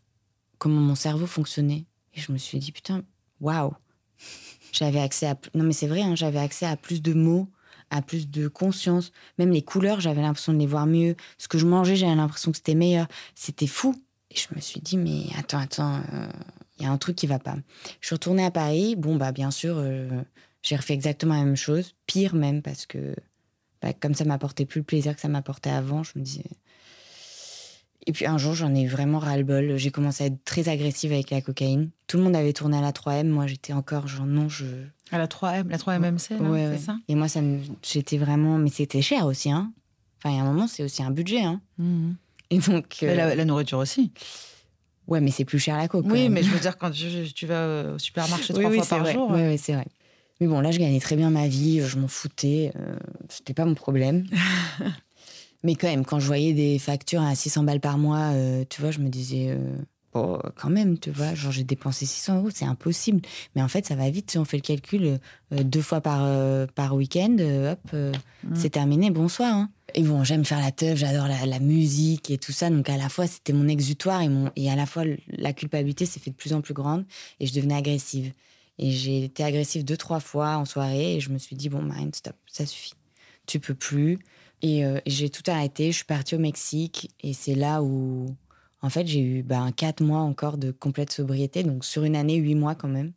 [0.59, 1.86] comment mon cerveau fonctionnait.
[2.13, 3.03] Et je me suis dit, putain,
[3.41, 3.74] waouh!
[4.72, 5.38] J'avais accès à.
[5.55, 7.49] Non, mais c'est vrai, hein, j'avais accès à plus de mots,
[7.89, 9.11] à plus de conscience.
[9.39, 11.16] Même les couleurs, j'avais l'impression de les voir mieux.
[11.38, 13.07] Ce que je mangeais, j'avais l'impression que c'était meilleur.
[13.34, 13.95] C'était fou.
[14.30, 16.28] Et je me suis dit, mais attends, attends, euh,
[16.78, 17.55] il y a un truc qui va pas.
[18.01, 18.95] Je suis retournée à Paris.
[18.95, 19.76] Bon, bah, bien sûr.
[19.78, 20.22] Euh,
[20.61, 23.16] j'ai refait exactement la même chose, pire même, parce que
[23.86, 26.43] bah, comme ça m'apportait plus le plaisir que ça m'apportait avant, je me disais.
[28.07, 29.77] Et puis un jour, j'en ai vraiment ras-le-bol.
[29.77, 31.89] J'ai commencé à être très agressive avec la cocaïne.
[32.07, 33.27] Tout le monde avait tourné à la 3M.
[33.29, 34.65] Moi, j'étais encore genre non, je.
[35.11, 36.77] À la 3M, la 3MMC, là, Ouais, c'est ouais.
[36.77, 36.97] ça?
[37.07, 38.57] Et moi, ça me- j'étais vraiment.
[38.57, 39.71] Mais c'était cher aussi, hein.
[40.19, 41.61] Enfin, il y a un moment, c'est aussi un budget, hein.
[41.77, 42.15] Mhm.
[42.51, 42.97] Et donc.
[43.03, 44.11] Euh, la, la nourriture aussi.
[45.07, 46.05] Ouais, mais c'est plus cher la coke.
[46.11, 48.86] Oui, mais je veux dire, quand tu, tu vas au supermarché Oui, trois oui, fois
[48.88, 49.13] par vrai.
[49.13, 49.29] jour.
[49.31, 49.86] Ouais, ouais, c'est vrai.
[50.41, 52.97] Mais bon, là, je gagnais très bien ma vie, je m'en foutais, euh,
[53.29, 54.25] c'était pas mon problème.
[55.63, 58.81] Mais quand même, quand je voyais des factures à 600 balles par mois, euh, tu
[58.81, 59.57] vois, je me disais, euh,
[60.13, 63.21] bon, quand même, tu vois, genre j'ai dépensé 600 euros, c'est impossible.
[63.55, 65.19] Mais en fait, ça va vite, si on fait le calcul,
[65.53, 68.11] euh, deux fois par, euh, par week-end, euh, hop, euh,
[68.43, 68.55] Mm.
[68.55, 69.51] c'est terminé, bonsoir.
[69.55, 69.69] hein.
[69.95, 72.97] Et bon, j'aime faire la teuf, j'adore la, la musique et tout ça, donc à
[72.97, 76.29] la fois, c'était mon exutoire et, mon, et à la fois, la culpabilité s'est fait
[76.29, 77.05] de plus en plus grande
[77.39, 78.33] et je devenais agressive.
[78.78, 81.82] Et j'ai été agressive deux, trois fois en soirée et je me suis dit, bon,
[81.82, 82.93] Marine, stop, ça suffit.
[83.45, 84.19] Tu peux plus.
[84.61, 85.91] Et, euh, et j'ai tout arrêté.
[85.91, 88.36] Je suis partie au Mexique et c'est là où,
[88.82, 91.63] en fait, j'ai eu ben, quatre mois encore de complète sobriété.
[91.63, 93.13] Donc, sur une année, huit mois quand même.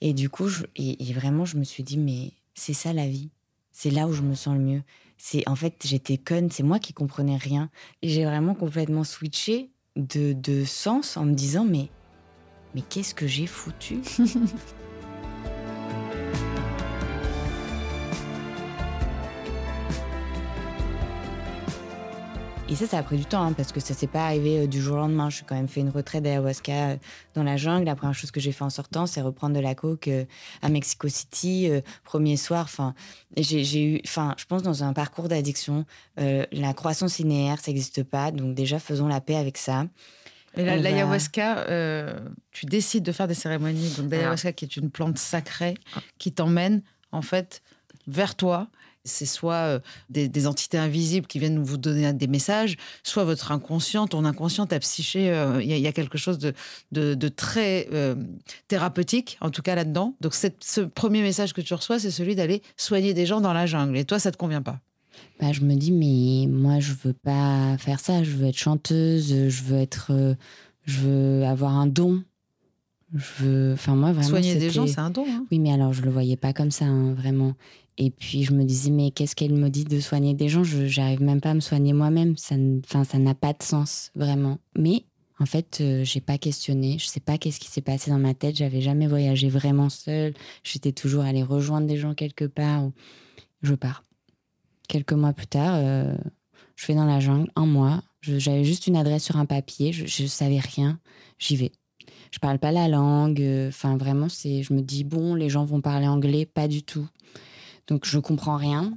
[0.00, 3.08] Et du coup, je- et, et vraiment, je me suis dit, mais c'est ça la
[3.08, 3.30] vie.
[3.72, 4.82] C'est là où je me sens le mieux.
[5.16, 7.70] C'est En fait, j'étais conne, c'est moi qui comprenais rien.
[8.02, 11.88] Et j'ai vraiment complètement switché de, de sens en me disant, mais,
[12.74, 14.00] mais qu'est-ce que j'ai foutu?
[22.70, 24.66] Et ça, ça a pris du temps, hein, parce que ça s'est pas arrivé euh,
[24.66, 25.30] du jour au lendemain.
[25.30, 26.96] J'ai quand même fait une retraite d'ayahuasca euh,
[27.32, 27.86] dans la jungle.
[27.86, 30.26] La première chose que j'ai fait en sortant, c'est reprendre de la coke euh,
[30.60, 31.70] à Mexico City,
[32.04, 32.64] premier soir.
[32.64, 32.94] Enfin,
[33.38, 38.30] j'ai eu, enfin, je pense dans un parcours d'addiction, la croissance linéaire, ça n'existe pas.
[38.30, 39.86] Donc déjà, faisons la paix avec ça.
[40.58, 42.18] Et la- l'ayahuasca, euh,
[42.50, 43.90] tu décides de faire des cérémonies.
[43.96, 45.74] Donc, l'ayahuasca, qui est une plante sacrée,
[46.18, 46.82] qui t'emmène,
[47.12, 47.62] en fait,
[48.06, 48.68] vers toi.
[49.04, 49.80] C'est soit euh,
[50.10, 54.66] des, des entités invisibles qui viennent vous donner des messages, soit votre inconscient, ton inconscient,
[54.66, 55.30] ta psyché.
[55.30, 56.52] euh, Il y, a- il y a quelque chose de,
[56.92, 58.16] de, de très euh,
[58.66, 60.14] thérapeutique, en tout cas là-dedans.
[60.20, 63.52] Donc, cette- ce premier message que tu reçois, c'est celui d'aller soigner des gens dans
[63.54, 63.96] la jungle.
[63.96, 64.80] Et toi, ça te convient pas?
[65.40, 68.22] Bah, je me dis, mais moi, je veux pas faire ça.
[68.24, 70.34] Je veux être chanteuse, je veux être, euh,
[70.84, 72.22] je veux avoir un don.
[73.14, 74.28] Je veux, enfin moi vraiment.
[74.28, 75.24] Soigner des gens, c'est un don.
[75.26, 75.46] hein.
[75.50, 77.54] Oui, mais alors je le voyais pas comme ça, hein, vraiment.
[77.96, 80.62] Et puis je me disais, mais qu'est-ce qu'elle me dit de soigner des gens?
[80.62, 82.36] Je j'arrive même pas à me soigner moi-même.
[82.36, 84.58] Ça, n- enfin, ça n'a pas de sens, vraiment.
[84.76, 85.04] Mais
[85.40, 86.98] en fait, euh, j'ai pas questionné.
[86.98, 88.56] Je sais pas qu'est-ce qui s'est passé dans ma tête.
[88.56, 90.34] J'avais jamais voyagé vraiment seule.
[90.62, 92.84] J'étais toujours allée rejoindre des gens quelque part.
[92.84, 92.92] ou-
[93.62, 94.02] Je pars.
[94.88, 96.14] Quelques mois plus tard, euh,
[96.76, 98.02] je vais dans la jungle, un mois.
[98.22, 99.92] J'avais juste une adresse sur un papier.
[99.92, 100.98] Je, je savais rien.
[101.38, 101.72] J'y vais.
[102.32, 103.40] Je parle pas la langue.
[103.40, 104.62] euh, Enfin, vraiment, c'est.
[104.62, 107.06] Je me dis bon, les gens vont parler anglais, pas du tout.
[107.86, 108.92] Donc, je comprends rien.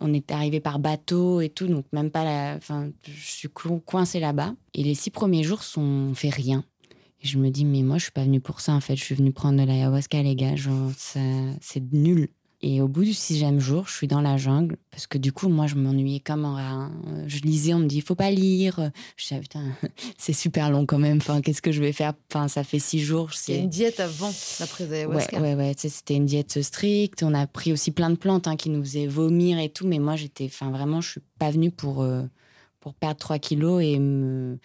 [0.00, 2.56] On est arrivé par bateau et tout, donc même pas la.
[2.56, 3.48] Enfin, je suis
[3.84, 4.54] coincée là-bas.
[4.74, 6.64] Et les six premiers jours sont on fait rien.
[7.22, 8.96] Et je me dis mais moi, je suis pas venue pour ça en fait.
[8.96, 10.56] Je suis venue prendre de l'ayahuasca, les gars.
[10.56, 12.28] Genre, c'est nul.
[12.60, 15.48] Et au bout du sixième jour, je suis dans la jungle parce que du coup,
[15.48, 16.62] moi, je m'ennuyais comme un rat.
[16.86, 16.92] hein.
[17.28, 18.90] Je lisais, on me dit, il faut pas lire.
[19.16, 19.62] Je disais, ah, putain,
[20.18, 21.18] c'est super long quand même.
[21.18, 22.14] Enfin, qu'est-ce que je vais faire?
[22.32, 23.32] Enfin, ça fait six jours.
[23.32, 25.40] C'est une diète avant la prise d'ayahuasca.
[25.40, 25.72] Ouais, ouais, ouais.
[25.76, 27.22] C'était une diète stricte.
[27.22, 29.86] On a pris aussi plein de plantes hein, qui nous faisaient vomir et tout.
[29.86, 32.24] Mais moi, j'étais, enfin, vraiment, je suis pas venue pour, euh,
[32.80, 34.58] pour perdre 3 kilos et me,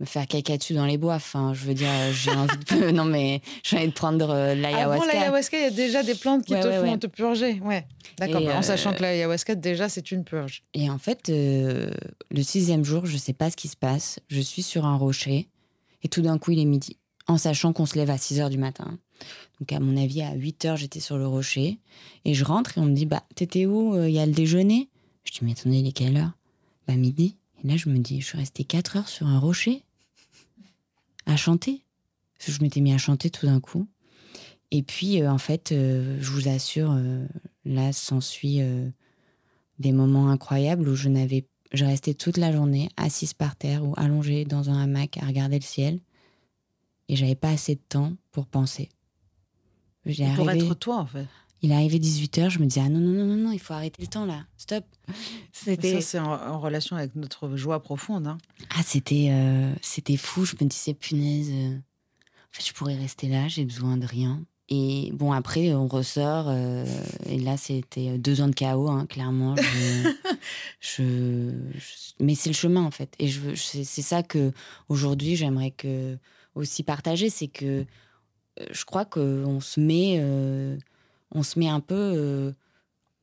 [0.00, 1.14] me faire caca dessus dans les bois.
[1.14, 2.90] Enfin, je veux dire, euh, j'ai envie de.
[2.92, 5.06] non, mais j'ai envie de prendre euh, de Avant l'ayahuasca.
[5.12, 6.98] l'ayahuasca, il y a déjà des plantes qui Ouais, te ouais, font ouais.
[6.98, 7.60] te purger.
[7.60, 7.86] Ouais,
[8.18, 8.42] d'accord.
[8.42, 10.62] En euh, sachant que l'ayahuasca, déjà, c'est une purge.
[10.74, 11.90] Et en fait, euh,
[12.30, 14.18] le sixième jour, je sais pas ce qui se passe.
[14.28, 15.48] Je suis sur un rocher
[16.02, 16.96] et tout d'un coup, il est midi.
[17.28, 18.98] En sachant qu'on se lève à 6 heures du matin.
[19.60, 21.78] Donc, à mon avis, à 8 heures, j'étais sur le rocher.
[22.24, 24.88] Et je rentre et on me dit Bah, t'étais où Il y a le déjeuner?
[25.24, 26.32] Je dis Mais attendez, il est quelle heure?
[26.88, 27.36] Bah, midi.
[27.62, 29.84] Et là, je me dis Je suis restée 4 heures sur un rocher
[31.30, 31.84] à chanter.
[32.36, 33.86] Parce que Je m'étais mis à chanter tout d'un coup.
[34.70, 37.26] Et puis, euh, en fait, euh, je vous assure, euh,
[37.64, 38.60] là, s'ensuit
[39.78, 43.94] des moments incroyables où je n'avais, je restais toute la journée assise par terre ou
[43.96, 46.00] allongée dans un hamac à regarder le ciel,
[47.08, 48.88] et j'avais pas assez de temps pour penser.
[50.06, 51.26] J'ai Pour arrivé- être toi, en fait.
[51.62, 53.74] Il est arrivé 18h, je me disais, ah non, non, non, non, non, il faut
[53.74, 54.84] arrêter le temps là, stop.
[55.52, 58.26] C'était, Ça, c'est en, en relation avec notre joie profonde.
[58.28, 58.38] hein.
[58.70, 63.28] ah, c'était, euh, c'était fou, je me disais, punaise, euh, en fait, je pourrais rester
[63.28, 64.42] là, j'ai besoin de rien.
[64.72, 66.84] Et bon, après, on ressort, euh,
[67.26, 69.56] et là, c'était deux ans de chaos, hein, clairement.
[69.56, 70.12] Je,
[70.80, 73.12] je- je- mais c'est le chemin, en fait.
[73.18, 74.52] Et je, c'est, c'est ça que
[74.88, 76.16] aujourd'hui j'aimerais que
[76.54, 77.84] aussi partager, c'est que
[78.70, 80.20] je crois qu'on se met,
[81.32, 82.52] on se met un peu euh,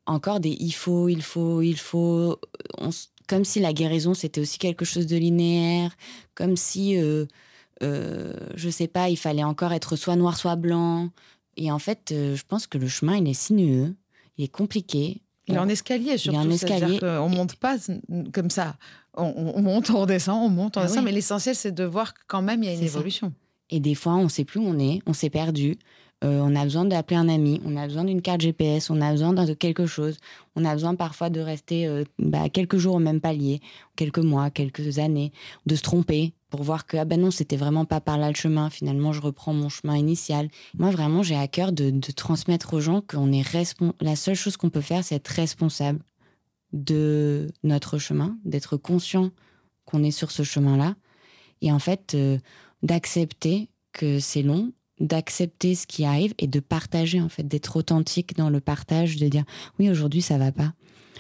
[0.06, 2.40] encore des il faut, il faut, il faut.
[2.78, 5.96] On s- comme si la guérison c'était aussi quelque chose de linéaire,
[6.36, 7.26] comme si, euh,
[7.84, 11.10] euh, je sais pas, il fallait encore être soit noir soit blanc.
[11.58, 13.96] Et en fait, euh, je pense que le chemin il est sinueux,
[14.38, 15.22] il est compliqué.
[15.50, 16.40] Il est en escalier surtout.
[16.40, 17.00] Il est en escalier.
[17.04, 17.78] On monte pas
[18.34, 18.76] comme ça.
[19.14, 21.04] On, monte, on redescend, on monte, on ah descend.
[21.06, 23.34] Mais l'essentiel, c'est de voir que quand même, il y a une évolution.
[23.70, 25.78] Et des fois, on sait plus où on est, on s'est perdu.
[26.24, 29.12] Euh, on a besoin d'appeler un ami, on a besoin d'une carte GPS, on a
[29.12, 30.18] besoin de quelque chose.
[30.56, 33.62] On a besoin parfois de rester euh, bah, quelques jours au même palier,
[33.96, 35.32] quelques mois, quelques années,
[35.68, 38.36] de se tromper pour voir que ah ben non, c'était vraiment pas par là le
[38.36, 38.70] chemin.
[38.72, 40.50] Finalement, je reprends mon chemin initial.
[40.78, 43.46] Moi, vraiment, j'ai à cœur de, transmettre aux gens qu'on est
[44.02, 46.00] la seule chose qu'on peut faire, c'est être responsable
[46.74, 49.30] de notre chemin, d'être conscient
[49.86, 50.96] qu'on est sur ce chemin-là,
[51.62, 52.38] et en fait euh,
[52.84, 58.36] d'accepter que c'est long, d'accepter ce qui arrive et de partager en fait, d'être authentique
[58.36, 59.44] dans le partage, de dire
[59.80, 60.74] oui aujourd'hui ça va pas.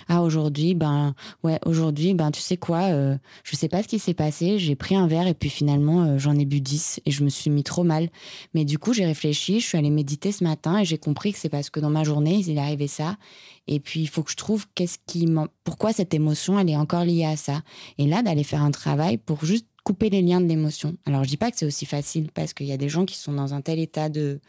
[0.10, 4.00] Ah aujourd'hui ben ouais aujourd'hui ben tu sais quoi euh, je sais pas ce qui
[4.00, 7.12] s'est passé j'ai pris un verre et puis finalement euh, j'en ai bu 10 et
[7.12, 8.10] je me suis mis trop mal.
[8.54, 11.40] Mais du coup j'ai réfléchi je suis allée méditer ce matin et j'ai compris que
[11.40, 13.18] c'est parce que dans ma journée il est arrivé ça.
[13.68, 15.28] Et puis il faut que je trouve qu'est-ce qui
[15.66, 17.62] pourquoi cette émotion elle est encore liée à ça.
[17.98, 20.98] Et là d'aller faire un travail pour juste couper les liens de l'émotion.
[21.06, 23.16] Alors je dis pas que c'est aussi facile parce qu'il y a des gens qui
[23.16, 24.42] sont dans un tel état de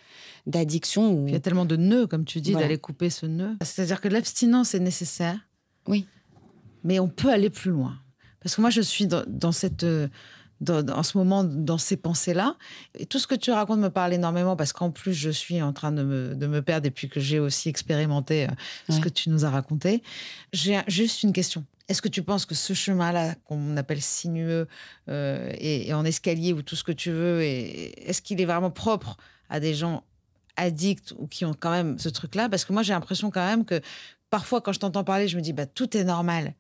[0.49, 3.57] d'addiction où il y a tellement de nœuds comme tu dis d'aller couper ce nœud.
[3.63, 5.39] C'est-à-dire que l'abstinence est nécessaire.
[5.87, 6.09] Oui.
[6.83, 7.95] Mais on peut aller plus loin.
[8.41, 9.87] Parce que moi je suis dans, cette
[10.61, 12.57] dans, en ce moment dans ces pensées-là.
[12.99, 15.73] Et tout ce que tu racontes me parle énormément parce qu'en plus, je suis en
[15.73, 19.09] train de me, de me perdre et puis que j'ai aussi expérimenté euh, ce que
[19.09, 20.03] tu nous as raconté.
[20.53, 21.65] J'ai juste une question.
[21.89, 24.69] Est-ce que tu penses que ce chemin-là, qu'on appelle sinueux
[25.09, 29.17] euh, et, en escalier ou tout ce que tu veux, est-ce qu'il est vraiment propre
[29.49, 30.05] à des gens
[30.57, 32.51] addicts ou qui ont quand même ce truc-là?
[32.51, 33.81] Parce que moi, j'ai l'impression quand même que
[34.29, 36.55] parfois, quand je t'entends parler, je me dis, bah, tout est normal.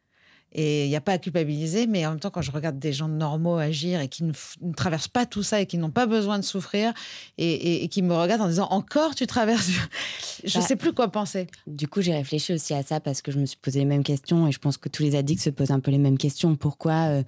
[0.53, 2.92] Et il n'y a pas à culpabiliser, mais en même temps, quand je regarde des
[2.92, 4.32] gens normaux agir et qui ne,
[4.74, 6.94] traversent pas tout ça et qui n'ont pas besoin de souffrir
[7.36, 9.68] et, qui me regardent en disant encore tu traverses,
[10.44, 11.49] je ne bah, sais plus quoi penser.
[11.66, 14.03] Du coup, j'ai réfléchi aussi à ça parce que je me suis posé les mêmes
[14.03, 16.57] questions et je pense que tous les addicts se posent un peu les mêmes questions.
[16.57, 17.22] Pourquoi euh,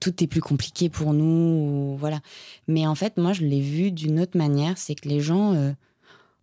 [0.00, 2.20] tout est plus compliqué pour nous Voilà.
[2.66, 5.54] Mais en fait, moi, je l'ai vu d'une autre manière, c'est que les gens.
[5.54, 5.72] Euh,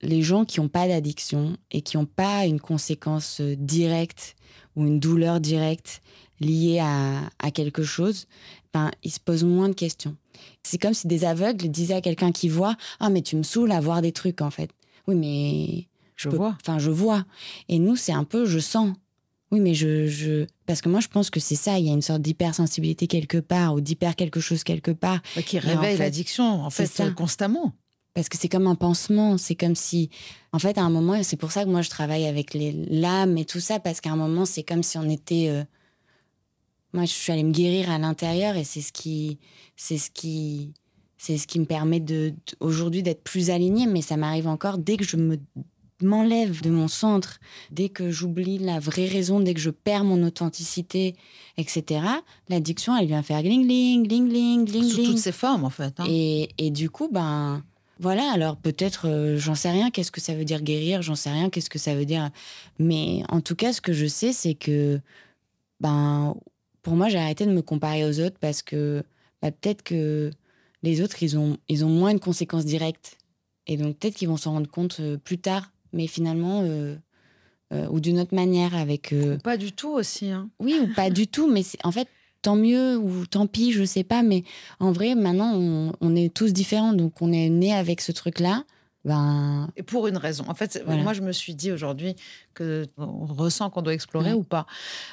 [0.02, 4.36] les gens qui n'ont pas d'addiction et qui n'ont pas une conséquence euh, directe
[4.76, 6.02] ou une douleur directe
[6.40, 8.28] liée à, quelque chose,
[8.74, 10.16] ben, ils se posent moins de questions.
[10.64, 13.72] C'est comme si des aveugles disaient à quelqu'un qui voit Ah, mais tu me saoules
[13.72, 14.72] à voir des trucs, en fait.
[15.08, 15.88] Oui, mais.
[16.16, 16.56] Je, vois.
[16.62, 17.26] Enfin, je vois.
[17.68, 18.96] Et nous, c'est un peu je sens.
[19.52, 20.46] Oui, mais je, je.
[20.66, 21.78] Parce que moi, je pense que c'est ça.
[21.78, 25.22] Il y a une sorte d'hypersensibilité quelque part ou d'hyper quelque chose quelque part.
[25.46, 27.74] Qui réveille l'addiction, en fait, constamment
[28.14, 29.38] parce que c'est comme un pansement.
[29.38, 30.10] C'est comme si,
[30.52, 33.38] en fait, à un moment, c'est pour ça que moi je travaille avec les l'âme
[33.38, 35.48] et tout ça, parce qu'à un moment, c'est comme si on était.
[35.50, 35.64] Euh,
[36.94, 39.40] moi, je suis allée me guérir à l'intérieur et c'est ce qui,
[39.78, 40.74] c'est ce qui,
[41.18, 43.88] c'est ce qui me permet de, aujourd'hui d'être plus alignée.
[43.88, 45.38] Mais ça m'arrive encore dès que je me
[46.04, 47.40] m'enlève de mon centre,
[47.70, 51.16] dès que j'oublie la vraie raison, dès que je perds mon authenticité,
[51.58, 52.02] etc.
[52.50, 54.90] L'addiction, elle vient faire gling gling gling gling gling.
[54.90, 55.94] Sous toutes ses formes, en fait.
[56.00, 56.06] Hein.
[56.10, 57.64] Et, et du coup, ben
[58.02, 61.30] voilà, alors peut-être, euh, j'en sais rien, qu'est-ce que ça veut dire guérir, j'en sais
[61.30, 62.32] rien, qu'est-ce que ça veut dire.
[62.80, 65.00] Mais en tout cas, ce que je sais, c'est que,
[65.80, 66.36] ben,
[66.82, 69.04] pour moi, j'ai arrêté de me comparer aux autres parce que
[69.44, 70.32] bah, peut-être que
[70.82, 73.20] les autres, ils ont, ils ont moins de conséquences directes.
[73.68, 75.72] Et donc, peut-être qu'ils vont s'en rendre compte euh, plus tard.
[75.94, 76.96] Mais finalement, euh,
[77.90, 79.14] ou d'une autre manière, avec.
[79.44, 80.32] pas du tout aussi.
[80.32, 80.50] Hein.
[80.60, 81.52] Oui, ou pas du tout.
[81.52, 82.08] Mais en fait,
[82.42, 84.24] tant mieux ou tant pis, je sais pas.
[84.24, 84.44] Mais
[84.80, 85.54] en vrai, maintenant,
[86.00, 86.94] on, est tous différents.
[86.94, 88.64] Donc, on est né avec ce truc-là.
[89.04, 89.68] Ben...
[89.78, 90.44] Et pour une raison.
[90.48, 92.16] En fait, moi, je me suis dit aujourd'hui
[92.54, 94.68] que on ressent qu'on doit explorer ou pas.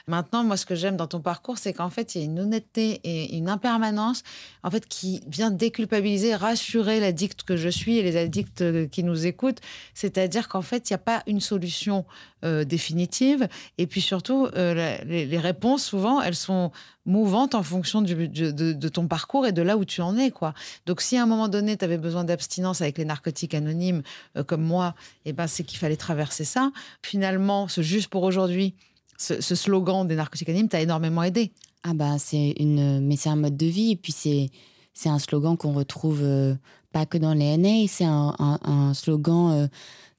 [0.07, 2.39] Maintenant, moi, ce que j'aime dans ton parcours, c'est qu'en fait, il y a une
[2.39, 4.25] honnêteté et une impermanence,
[4.63, 9.27] en fait, qui vient déculpabiliser, rassurer l'addict que je suis et les addicts qui nous
[9.27, 9.61] écoutent.
[9.95, 12.05] C'est-à-dire qu'en fait, il n'y a pas une solution
[12.45, 13.49] euh, définitive.
[13.79, 16.71] Et puis surtout, euh, les, réponses, souvent, elles sont
[17.07, 20.31] mouvantes en fonction de, ton parcours et de là où tu en es.
[20.31, 20.55] quoi.
[20.87, 24.03] Donc, si à un moment donné, tu avais besoin d'abstinence avec les narcotiques anonymes,
[24.47, 26.71] comme moi, et eh ben, c'est qu'il fallait traverser ça.
[27.03, 28.75] Finalement, ce juste pour aujourd'hui,
[29.17, 31.53] ce, slogan des narcotiques anonymes t'a énormément aidé.
[31.85, 34.51] Ah bah c'est une, mais c'est un mode de vie et puis c'est
[34.99, 36.55] c'est un slogan qu'on retrouve euh,
[36.91, 39.69] pas que dans les NA, c'est un, slogan euh,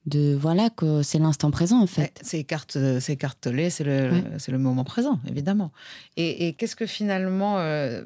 [0.06, 2.20] de voilà que c'est l'instant présent en fait.
[2.24, 5.72] c'est carte c'est cartelé, c'est le c'est le moment présent évidemment.
[6.18, 8.04] Et, et qu'est-ce que finalement euh,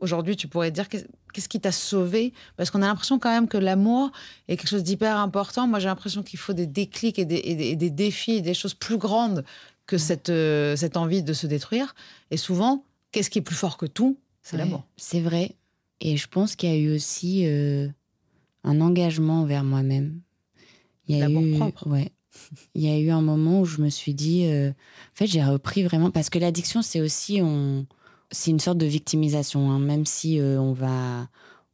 [0.00, 0.88] aujourd'hui tu pourrais dire
[1.36, 2.32] qu'est-ce qui t'a sauvé?
[2.56, 4.10] Parce qu'on a l'impression quand même que l'amour
[4.48, 5.66] est quelque chose d'hyper important.
[5.66, 8.96] Moi, j'ai l'impression qu'il faut des déclics et des, des, défis et des choses plus
[8.96, 9.44] grandes
[9.86, 11.94] que cette, euh, cette envie de se détruire.
[12.30, 14.18] Et souvent, qu'est-ce qui est plus fort que tout?
[14.42, 14.86] C'est l'amour.
[14.96, 15.56] C'est vrai.
[16.00, 17.88] Et je pense qu'il y a eu aussi euh,
[18.64, 20.20] un engagement envers moi-même.
[21.08, 21.88] L'amour propre.
[21.88, 22.12] Ouais.
[22.74, 25.42] Il y a eu un moment où je me suis dit, euh, en fait, j'ai
[25.42, 27.86] repris vraiment parce que l'addiction, c'est aussi on,
[28.30, 31.28] c'est une sorte de victimisation, hein, même si euh, on va,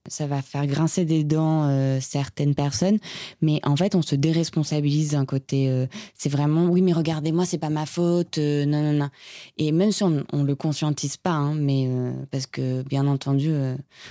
[0.07, 2.99] ça va faire grincer des dents euh, certaines personnes,
[3.41, 5.87] mais en fait, on se déresponsabilise d'un côté.
[6.15, 9.11] C'est vraiment, oui, mais regardez-moi, c'est pas ma faute, non, non, non.
[9.59, 11.91] Et même si on, on le conscientise pas, hein, mais
[12.31, 13.53] parce que bien entendu,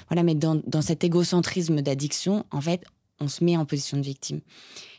[0.10, 2.84] voilà, mais dans, dans cet égocentrisme d'addiction, en fait,
[3.22, 4.42] on se met en position de victime.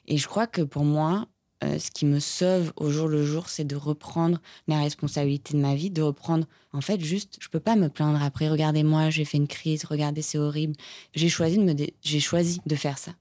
[0.07, 1.27] Et je crois que pour moi,
[1.63, 5.61] euh, ce qui me sauve au jour le jour, c'est de reprendre la responsabilité de
[5.61, 8.49] ma vie, de reprendre, en fait, juste, je peux pas me plaindre après.
[8.49, 9.85] Regardez-moi, j'ai fait une crise.
[9.85, 10.75] Regardez, c'est horrible.
[11.15, 13.13] J'ai choisi de me, j'ai choisi de faire ça.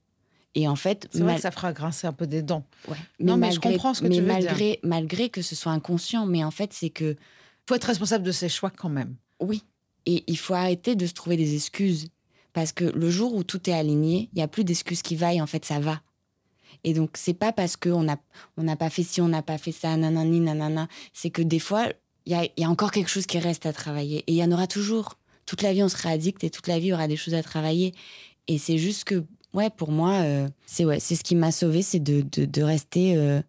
[0.54, 2.64] Et en fait, c'est vrai que ça fera grincer un peu des dents.
[2.88, 2.96] Ouais.
[3.20, 4.76] non, mais, je comprends ce que tu veux malgré, dire.
[4.82, 7.16] Malgré que ce soit inconscient, mais en fait, c'est que
[7.66, 9.14] faut être responsable de ses choix quand même.
[9.40, 9.62] Oui.
[10.04, 12.08] Et il faut arrêter de se trouver des excuses.
[12.52, 15.40] Parce que le jour où tout est aligné, il n'y a plus d'excuses qui vaillent,
[15.40, 16.02] en fait, ça va.
[16.84, 18.18] Et donc, c'est pas parce qu'on n'a
[18.56, 20.88] on n'a pas fait ci, on n'a pas fait ça, nanani, nanana.
[21.12, 21.88] C'est que des fois,
[22.26, 24.18] il y a, y a, encore quelque chose qui reste à travailler.
[24.26, 25.18] Et il y en aura toujours.
[25.46, 27.34] Toute la vie, on sera addict et toute la vie, il y aura des choses
[27.34, 27.94] à travailler.
[28.48, 32.00] Et c'est juste que, ouais, pour moi, euh, c'est ouais, ce qui m'a sauvée, c'est
[32.00, 33.42] de, de, rester euh,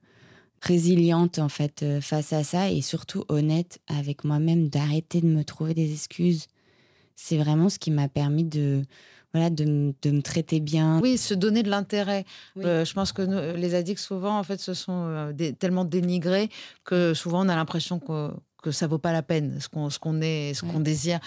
[0.62, 2.72] résiliente, en fait, euh, face à ça.
[2.72, 6.48] Et surtout honnête avec moi-même, d'arrêter de me trouver des excuses.
[7.16, 8.84] C'est vraiment ce qui m'a permis de
[9.34, 11.00] voilà, de, de, me traiter bien.
[11.02, 12.26] Oui, se donner de l'intérêt.
[12.56, 12.66] Oui.
[12.66, 15.86] Euh, je pense que nous, les addicts, souvent, en fait, se sont euh, des, tellement
[15.86, 16.50] dénigrés
[16.84, 18.30] que souvent, on a l'impression que,
[18.62, 20.72] que ça vaut pas la peine, ce qu'on est, ce ouais.
[20.72, 21.20] qu'on désire.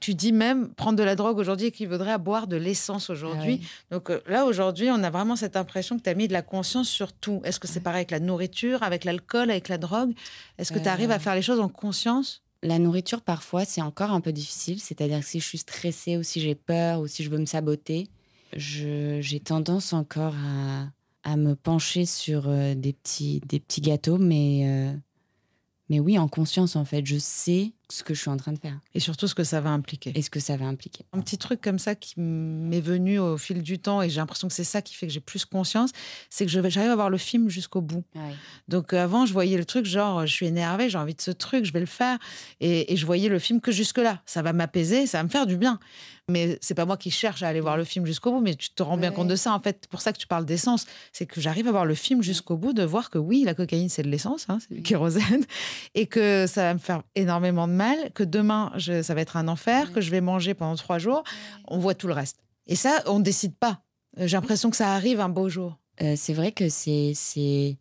[0.00, 3.60] Tu dis même, prendre de la drogue aujourd'hui équivaudrait à boire de l'essence aujourd'hui.
[3.62, 3.94] Ah.
[3.96, 6.42] Donc euh, là, aujourd'hui, on a vraiment cette impression que tu as mis de la
[6.42, 7.40] conscience sur tout.
[7.44, 10.12] Est-ce que c'est pareil avec la nourriture, avec l'alcool, avec la drogue?
[10.58, 12.42] Est-ce que tu arrives à faire les choses en conscience?
[12.62, 14.80] La nourriture, parfois, c'est encore un peu difficile.
[14.80, 17.46] C'est-à-dire que si je suis stressée ou si j'ai peur ou si je veux me
[17.46, 18.08] saboter,
[18.52, 20.88] j'ai tendance encore à,
[21.22, 24.18] à, me pencher sur euh, des, petits, des petits gâteaux.
[24.18, 24.96] Mais, euh,
[25.88, 28.58] mais oui, en conscience, en fait, je sais ce que je suis en train de
[28.58, 28.78] faire.
[28.94, 30.12] Et surtout ce que ça va impliquer.
[30.14, 31.06] Et ce que ça va impliquer.
[31.14, 34.48] Un petit truc comme ça qui m'est venu au fil du temps, et j'ai l'impression
[34.48, 35.90] que c'est ça qui fait que j'ai plus conscience,
[36.28, 38.04] c'est que j'arrive à voir le film jusqu'au bout.
[38.14, 38.34] Ouais.
[38.68, 41.30] Donc euh, avant, je voyais le truc genre, je suis énervée, j'ai envie de ce
[41.30, 42.18] truc, je vais le faire.
[42.60, 44.20] Et, et je voyais le film que jusque-là.
[44.26, 45.78] Ça va m'apaiser, ça va me faire du bien.
[46.30, 48.70] Mais c'est pas moi qui cherche à aller voir le film jusqu'au bout, mais tu
[48.70, 49.54] te rends bien compte de ça.
[49.54, 52.22] En fait, pour ça que tu parles d'essence, c'est que j'arrive à voir le film
[52.22, 55.44] jusqu'au bout, de voir que oui, la cocaïne, c'est de l'essence, hein, c'est du kérosène,
[55.94, 59.36] et que ça va me faire énormément de mal, que demain, je, ça va être
[59.36, 61.24] un enfer, que je vais manger pendant trois jours.
[61.66, 62.36] On voit tout le reste.
[62.66, 63.80] Et ça, on ne décide pas.
[64.18, 65.78] J'ai l'impression que ça arrive un beau jour.
[66.02, 67.76] Euh, c'est vrai que c'est, c'est.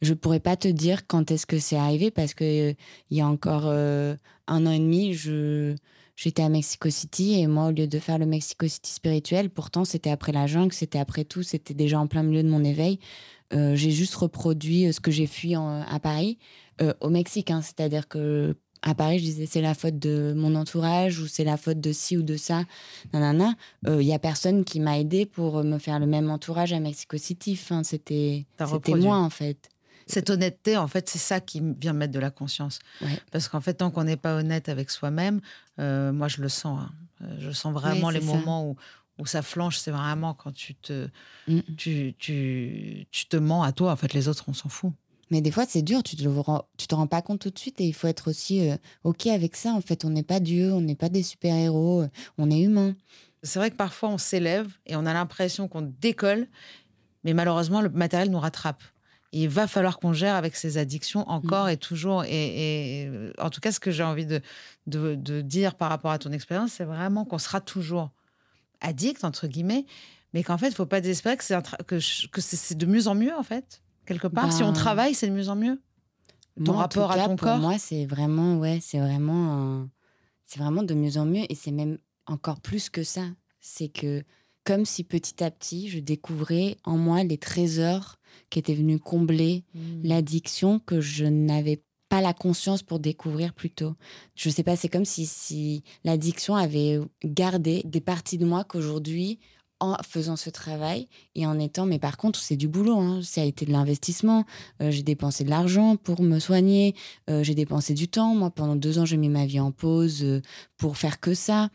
[0.00, 2.74] Je pourrais pas te dire quand est-ce que c'est arrivé parce que euh,
[3.10, 4.16] il y a encore euh,
[4.46, 5.74] un an et demi, je
[6.20, 9.86] j'étais à Mexico City et moi, au lieu de faire le Mexico City spirituel, pourtant
[9.86, 12.98] c'était après la jungle, c'était après tout, c'était déjà en plein milieu de mon éveil.
[13.54, 16.38] Euh, j'ai juste reproduit ce que j'ai fui en, à Paris,
[16.82, 17.50] euh, au Mexique.
[17.50, 21.44] Hein, C'est-à-dire que à Paris, je disais c'est la faute de mon entourage ou c'est
[21.44, 22.64] la faute de ci ou de ça.
[23.12, 23.54] Nanana.
[23.84, 26.80] Il euh, y a personne qui m'a aidé pour me faire le même entourage à
[26.80, 27.58] Mexico City.
[27.60, 29.70] Enfin, c'était c'était moi en fait.
[30.10, 32.78] Cette honnêteté, en fait, c'est ça qui vient mettre de la conscience.
[33.00, 33.18] Ouais.
[33.32, 35.40] Parce qu'en fait, tant qu'on n'est pas honnête avec soi-même,
[35.78, 36.80] euh, moi, je le sens.
[36.80, 37.26] Hein.
[37.38, 38.26] Je sens vraiment les ça.
[38.26, 38.76] moments où,
[39.18, 39.78] où ça flanche.
[39.78, 41.08] C'est vraiment quand tu te,
[41.46, 41.60] Mm.
[41.76, 43.92] tu, tu, tu te mens à toi.
[43.92, 44.92] En fait, les autres, on s'en fout.
[45.30, 47.50] Mais des fois, c'est dur, tu te, le rends, tu te rends pas compte tout
[47.50, 49.72] de suite et il faut être aussi euh, OK avec ça.
[49.74, 52.96] En fait, on n'est pas Dieu, on n'est pas des super-héros, euh, on est humain.
[53.44, 56.48] C'est vrai que parfois, on s'élève et on a l'impression qu'on décolle,
[57.22, 58.82] mais malheureusement, le matériel nous rattrape.
[59.32, 61.70] Il va falloir qu'on gère avec ces addictions encore mmh.
[61.70, 62.24] et toujours.
[62.24, 64.40] Et, et, en tout cas, ce que j'ai envie de,
[64.86, 68.10] de, de, dire par rapport à ton expérience, c'est vraiment qu'on sera toujours
[68.80, 69.86] addict, entre guillemets,
[70.32, 73.06] mais qu'en fait, il ne faut pas désespérer que c'est que, que c'est de mieux
[73.06, 73.82] en mieux, en fait.
[74.06, 75.80] Quelque part, ben, si on travaille, c'est de mieux en mieux.
[76.64, 77.58] Ton moi, rapport en cas, à ton pour corps.
[77.58, 79.88] Moi, c'est vraiment, ouais, c'est vraiment,
[80.46, 83.22] c'est vraiment de mieux en mieux, et c'est même encore plus que ça.
[83.60, 84.24] C'est que
[84.64, 88.19] comme si petit à petit, je découvrais en moi les trésors
[88.50, 89.80] qui étaient venus combler mmh.
[90.04, 93.94] l'addiction que je n'avais pas la conscience pour découvrir plus tôt.
[94.34, 99.38] Je sais pas, c'est comme si, si l'addiction avait gardé des parties de moi qu'aujourd'hui,
[99.80, 103.20] en faisant ce travail et en étant, mais par contre, c'est du boulot, hein.
[103.22, 104.44] ça a été de l'investissement.
[104.82, 106.94] Euh, j'ai dépensé de l'argent pour me soigner,
[107.30, 108.34] euh, j'ai dépensé du temps.
[108.34, 110.42] Moi, pendant deux ans, j'ai mis ma vie en pause euh,
[110.76, 111.70] pour faire que ça.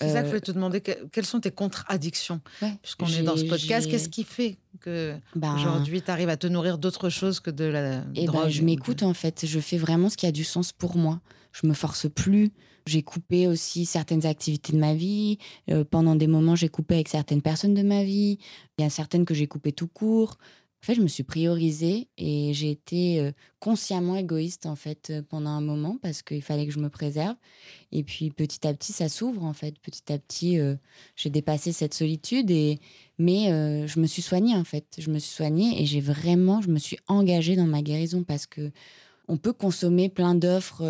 [0.00, 0.80] C'est ça que je voulais te demander.
[0.80, 2.40] quelles sont tes contre-addictions?
[2.82, 6.46] Puisqu'on est dans ce podcast, qu'est-ce qui fait que ben aujourd'hui tu arrives à te
[6.46, 9.46] nourrir d'autre chose que de la et eh ben, drogue Je m'écoute en fait.
[9.46, 11.20] Je fais vraiment ce qui a du sens pour moi.
[11.52, 12.52] Je me force plus.
[12.86, 15.38] J'ai coupé aussi certaines activités de ma vie.
[15.70, 18.38] Euh, pendant des moments, j'ai coupé avec certaines personnes de ma vie.
[18.78, 20.38] Il y a certaines que j'ai coupées tout court.
[20.86, 25.60] En fait, je me suis priorisée et j'ai été consciemment égoïste en fait pendant un
[25.60, 27.34] moment parce qu'il fallait que je me préserve.
[27.90, 29.80] Et puis petit à petit, ça s'ouvre en fait.
[29.80, 30.60] Petit à petit,
[31.16, 32.78] j'ai dépassé cette solitude et
[33.18, 33.46] mais
[33.88, 34.86] je me suis soignée en fait.
[34.96, 38.46] Je me suis soignée et j'ai vraiment, je me suis engagée dans ma guérison parce
[38.46, 38.70] que
[39.26, 40.84] on peut consommer plein d'offres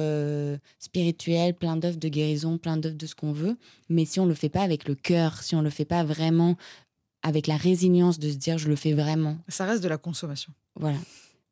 [0.79, 3.57] spirituelles, plein d'offres de guérison, plein d'offres de ce qu'on veut,
[3.89, 6.59] mais si on le fait pas avec le cœur, si on le fait pas vraiment
[7.27, 9.37] avec la résilience de se dire je le fais vraiment.
[9.49, 10.53] Ça reste de la consommation.
[10.77, 10.99] Voilà.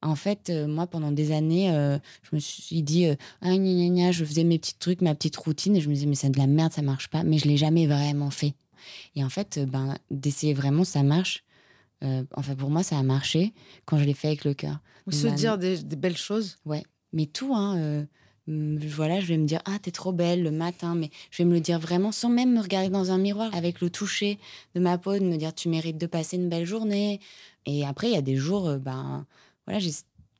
[0.02, 4.24] En fait, euh, moi, pendant des années, euh, je me suis dit, euh, ah, je
[4.24, 6.46] faisais mes petits trucs, ma petite routine, et je me disais, mais c'est de la
[6.46, 7.24] merde, ça marche pas.
[7.24, 8.54] Mais je l'ai jamais vraiment fait.
[9.16, 11.42] Et en fait, ben, d'essayer vraiment, ça marche.
[12.36, 13.54] enfin, pour moi, ça a marché
[13.86, 14.78] quand je l'ai fait avec le cœur.
[15.06, 16.58] Ou se dire des, des, belles choses.
[16.66, 16.84] Ouais.
[17.12, 18.06] Mais tout, hein
[18.46, 21.54] voilà, je vais me dire ah t'es trop belle le matin, mais je vais me
[21.54, 24.38] le dire vraiment sans même me regarder dans un miroir, avec le toucher
[24.74, 27.20] de ma peau, de me dire tu mérites de passer une belle journée.
[27.66, 29.26] Et après il y a des jours, euh, ben
[29.66, 29.80] voilà,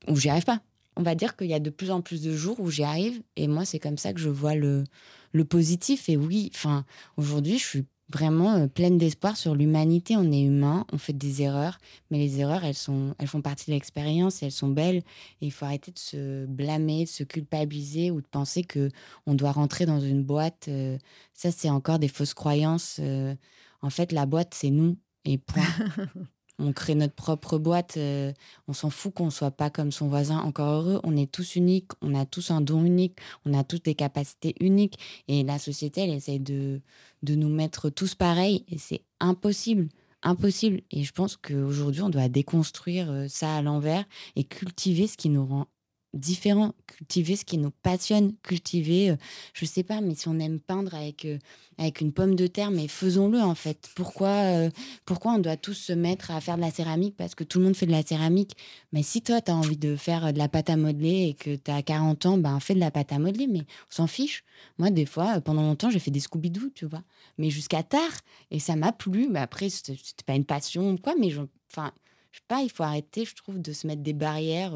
[0.09, 0.61] où j'y arrive pas.
[0.97, 3.23] On va dire qu'il y a de plus en plus de jours où j'y arrive,
[3.37, 4.85] et moi c'est comme ça que je vois le
[5.33, 6.09] le positif.
[6.09, 6.85] Et oui, enfin
[7.17, 10.17] aujourd'hui je suis vraiment euh, pleine d'espoir sur l'humanité.
[10.17, 11.79] On est humain, on fait des erreurs,
[12.11, 15.03] mais les erreurs, elles, sont, elles font partie de l'expérience elles sont belles.
[15.41, 18.91] Et il faut arrêter de se blâmer, de se culpabiliser ou de penser que
[19.27, 20.67] on doit rentrer dans une boîte.
[20.69, 20.99] Euh,
[21.33, 22.99] ça, c'est encore des fausses croyances.
[23.01, 23.35] Euh.
[23.83, 24.97] en fait, la boîte, c'est nous.
[25.25, 25.65] Et point.
[26.59, 27.97] on crée notre propre boîte.
[27.97, 28.33] Euh,
[28.69, 30.39] on s'en fout qu'on soit pas comme son voisin.
[30.39, 31.91] Encore heureux, on est tous uniques.
[32.01, 33.19] On a tous un don unique.
[33.45, 34.99] On a tous des capacités uniques.
[35.29, 36.81] Et la société, elle essaie de,
[37.23, 38.65] de nous mettre tous pareils.
[38.69, 39.89] Et c'est impossible.
[40.23, 40.81] Impossible.
[40.91, 44.05] Et je pense qu'aujourd'hui, on doit déconstruire euh, ça à l'envers
[44.37, 45.67] et cultiver ce qui nous rend
[46.15, 49.17] différent, cultiver ce qui nous passionne, cultiver, euh,
[49.53, 51.39] je sais pas, mais si on aime peindre avec, euh,
[51.77, 53.91] avec une pomme de terre, mais faisons-le en fait.
[53.95, 54.71] Pourquoi, euh,
[55.05, 57.65] pourquoi on doit tous se mettre à faire de la céramique parce que tout le
[57.65, 58.57] monde fait de la céramique?
[58.93, 61.57] Mais si toi, tu as envie de faire de la pâte à modeler et que
[61.57, 64.45] tu as 40 ans, ben fais de la pâte à modeler, mais on s'en fiche.
[64.79, 67.03] Moi, des fois, pendant longtemps, j'ai fait des Scooby-Doo, tu vois,
[67.39, 68.13] mais jusqu'à tard,
[68.51, 69.29] et ça m'a plu.
[69.29, 71.43] Mais après, c'était pas une passion, quoi, mais je,
[71.73, 71.93] enfin,
[72.31, 74.75] je sais pas, il faut arrêter, je trouve, de se mettre des barrières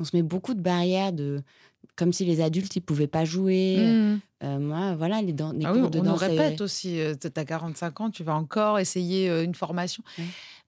[0.00, 1.42] on se met beaucoup de barrières de
[1.96, 3.76] comme si les adultes ils pouvaient pas jouer.
[3.78, 4.20] Mmh.
[4.42, 8.10] Euh, moi, voilà, les, ah cours on nous répète aussi, euh, tu as 45 ans,
[8.10, 10.02] tu vas encore essayer euh, une formation.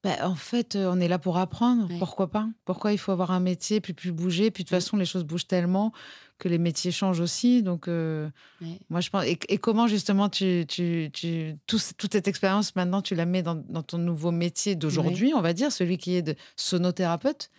[0.03, 1.89] Bah, en fait, on est là pour apprendre.
[1.99, 2.49] Pourquoi pas?
[2.65, 4.51] Pourquoi il faut avoir un métier, puis plus bouger?
[4.51, 5.93] Puis de toute façon, les choses bougent tellement
[6.39, 7.63] que les métiers changent aussi.
[7.63, 9.25] Donc, moi, je pense.
[9.25, 13.85] Et, comment justement, tu, tu, tu toute cette expérience maintenant, tu la mets dans, dans
[13.85, 17.51] ton nouveau métier d'aujourd'hui, on va dire, celui qui est de sonothérapeute?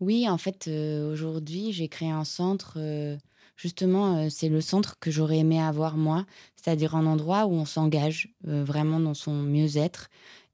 [0.00, 2.78] Oui, en fait, aujourd'hui, j'ai créé un centre
[3.62, 6.26] justement, euh, c'est le centre que j'aurais aimé avoir moi,
[6.56, 10.10] c'est-à-dire un endroit où on s'engage euh, vraiment dans son mieux-être.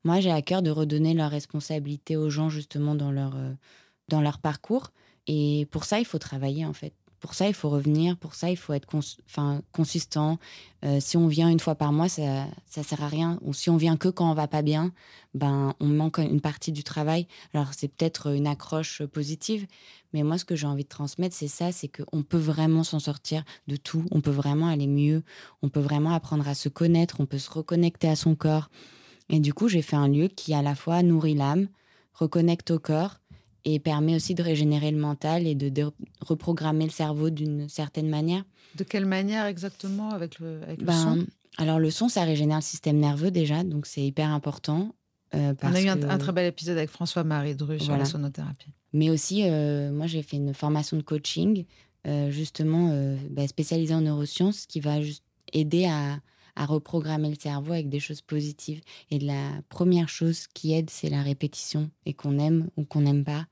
[0.08, 3.52] Moi, j'ai à cœur de redonner leur responsabilité aux gens justement dans leur, euh,
[4.08, 4.90] dans leur parcours.
[5.26, 6.94] Et pour ça, il faut travailler en fait.
[7.20, 8.16] Pour ça, il faut revenir.
[8.16, 8.88] Pour ça, il faut être
[9.26, 10.38] enfin, consistant.
[10.82, 13.38] Euh, si on vient une fois par mois, ça ne sert à rien.
[13.42, 14.92] Ou si on vient que quand on va pas bien,
[15.34, 17.26] ben, on manque une partie du travail.
[17.52, 19.66] Alors, c'est peut-être une accroche positive.
[20.14, 22.98] Mais moi, ce que j'ai envie de transmettre, c'est ça c'est qu'on peut vraiment s'en
[22.98, 24.06] sortir de tout.
[24.10, 25.22] On peut vraiment aller mieux.
[25.60, 27.20] On peut vraiment apprendre à se connaître.
[27.20, 28.70] On peut se reconnecter à son corps.
[29.30, 31.68] Et du coup, j'ai fait un lieu qui, à la fois, nourrit l'âme,
[32.14, 33.20] reconnecte au corps
[33.64, 38.44] et permet aussi de régénérer le mental et de, reprogrammer le cerveau d'une certaine manière.
[38.76, 41.26] De quelle manière exactement avec le, avec ben, son?
[41.58, 44.94] Alors le son, ça régénère le système nerveux déjà, donc c'est hyper important.
[45.34, 48.72] Euh, On a eu un, très bel épisode avec François-Marie Dru sur la sonothérapie.
[48.94, 51.66] Mais aussi, euh, moi j'ai fait une formation de coaching,
[52.06, 56.18] euh, justement bah, spécialisée en neurosciences, qui va juste aider à,
[56.58, 58.80] à reprogrammer le cerveau avec des choses positives.
[59.10, 63.24] Et la première chose qui aide, c'est la répétition, et qu'on aime ou qu'on n'aime
[63.24, 63.46] pas.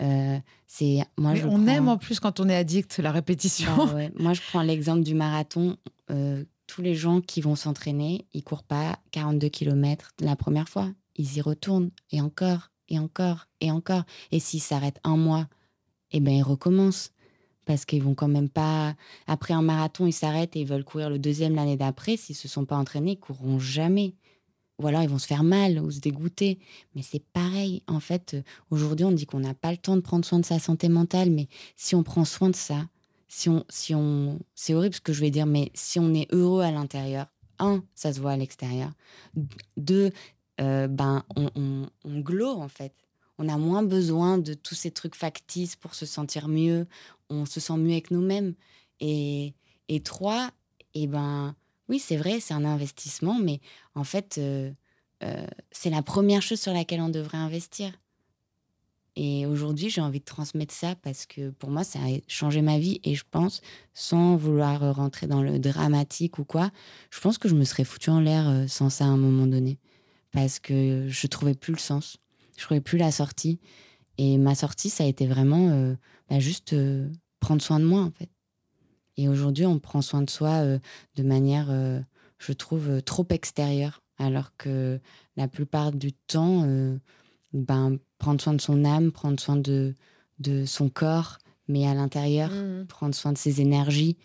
[0.00, 1.34] Euh, c'est moi.
[1.34, 3.86] je on aime en plus quand on est addict la répétition.
[3.86, 5.76] Bah moi, je prends l'exemple du marathon.
[6.10, 10.90] Euh, tous les gens qui vont s'entraîner, ils courent pas 42 km la première fois.
[11.16, 14.02] Ils y retournent et encore et encore et encore.
[14.32, 15.46] Et s'ils s'arrêtent un mois,
[16.10, 17.12] eh ben ils recommencent
[17.64, 18.94] parce qu'ils vont quand même pas.
[19.26, 22.16] Après un marathon, ils s'arrêtent et ils veulent courir le deuxième l'année d'après.
[22.16, 24.14] S'ils se sont pas entraînés, ils courront jamais.
[24.80, 26.58] Ou alors ils vont se faire mal ou se dégoûter.
[26.94, 27.82] Mais c'est pareil.
[27.86, 28.36] En fait,
[28.70, 31.30] aujourd'hui, on dit qu'on n'a pas le temps de prendre soin de sa santé mentale,
[31.30, 32.86] mais si on prend soin de ça,
[33.28, 36.32] si on, si on, c'est horrible ce que je vais dire, mais si on est
[36.32, 37.26] heureux à l'intérieur,
[37.58, 38.90] un, ça se voit à l'extérieur.
[39.76, 40.10] Deux,
[40.60, 42.92] euh, ben, on, on, en fait.
[43.38, 46.86] On a moins besoin de tous ces trucs factices pour se sentir mieux.
[47.30, 48.54] On se sent mieux avec nous-mêmes.
[49.00, 49.54] Et,
[50.04, 50.50] trois,
[50.94, 51.54] eh ben,
[51.88, 53.60] oui, c'est vrai, c'est un investissement, mais
[53.94, 54.70] en fait, euh,
[55.22, 57.92] euh, c'est la première chose sur laquelle on devrait investir.
[59.16, 62.78] Et aujourd'hui, j'ai envie de transmettre ça parce que pour moi, ça a changé ma
[62.78, 63.00] vie.
[63.04, 63.60] Et je pense,
[63.92, 66.70] sans vouloir rentrer dans le dramatique ou quoi,
[67.10, 69.46] je pense que je me serais foutu en l'air euh, sans ça à un moment
[69.46, 69.78] donné.
[70.32, 72.18] Parce que je trouvais plus le sens.
[72.56, 73.60] Je trouvais plus la sortie.
[74.18, 75.94] Et ma sortie, ça a été vraiment euh,
[76.30, 77.08] bah, juste euh,
[77.40, 78.30] prendre soin de moi, en fait.
[79.16, 81.68] Et aujourd'hui, on prend soin de soi de manière,
[82.38, 84.02] je trouve, trop extérieure.
[84.18, 84.98] Alors que
[85.36, 86.66] la plupart du temps,
[87.52, 89.94] ben, prendre soin de son âme, prendre soin de,
[90.40, 91.38] de son corps,
[91.68, 92.86] mais à l'intérieur, mmh.
[92.86, 94.16] prendre soin de ses énergies,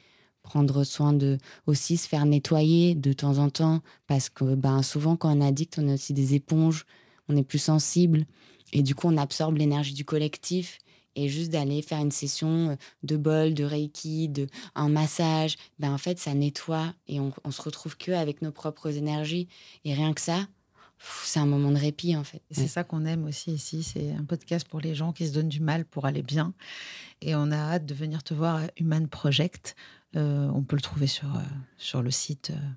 [0.41, 5.15] prendre soin de aussi se faire nettoyer de temps en temps, parce que ben, souvent
[5.15, 6.85] quand on est addict, on est aussi des éponges,
[7.29, 8.25] on est plus sensible,
[8.73, 10.77] et du coup on absorbe l'énergie du collectif.
[11.15, 15.97] Et juste d'aller faire une session de bol, de reiki, de un massage, ben en
[15.97, 19.47] fait ça nettoie et on, on se retrouve que avec nos propres énergies.
[19.83, 20.47] Et rien que ça,
[21.23, 22.41] c'est un moment de répit en fait.
[22.51, 25.49] C'est ça qu'on aime aussi ici, c'est un podcast pour les gens qui se donnent
[25.49, 26.53] du mal pour aller bien.
[27.21, 29.75] Et on a hâte de venir te voir à Human Project.
[30.15, 31.41] Euh, on peut le trouver sur, euh,
[31.77, 32.69] sur le site euh,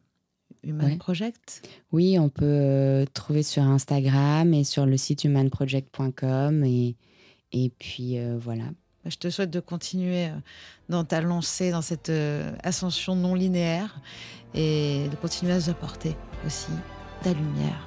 [0.64, 1.68] Human Project?
[1.92, 6.64] Oui, on peut trouver sur Instagram et sur le site humanproject.com.
[6.64, 6.96] Et,
[7.52, 8.64] et puis voilà.
[9.04, 10.28] Bah, je te souhaite de continuer
[10.88, 12.12] dans ta lancée, dans cette
[12.62, 14.00] ascension non linéaire
[14.54, 16.14] et de continuer à nous apporter
[16.46, 16.70] aussi
[17.22, 17.86] ta lumière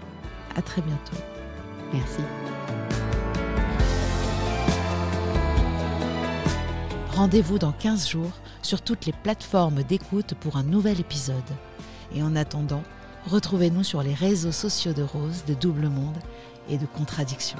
[0.56, 1.18] à très bientôt.
[1.94, 2.22] Merci.
[7.16, 11.36] Rendez-vous dans 15 jours sur toutes les plateformes d'écoute pour un nouvel épisode.
[12.16, 12.84] Et en attendant,
[13.28, 16.18] retrouvez-nous sur les réseaux sociaux de Rose, de Double Monde
[16.70, 17.60] et de Contradiction.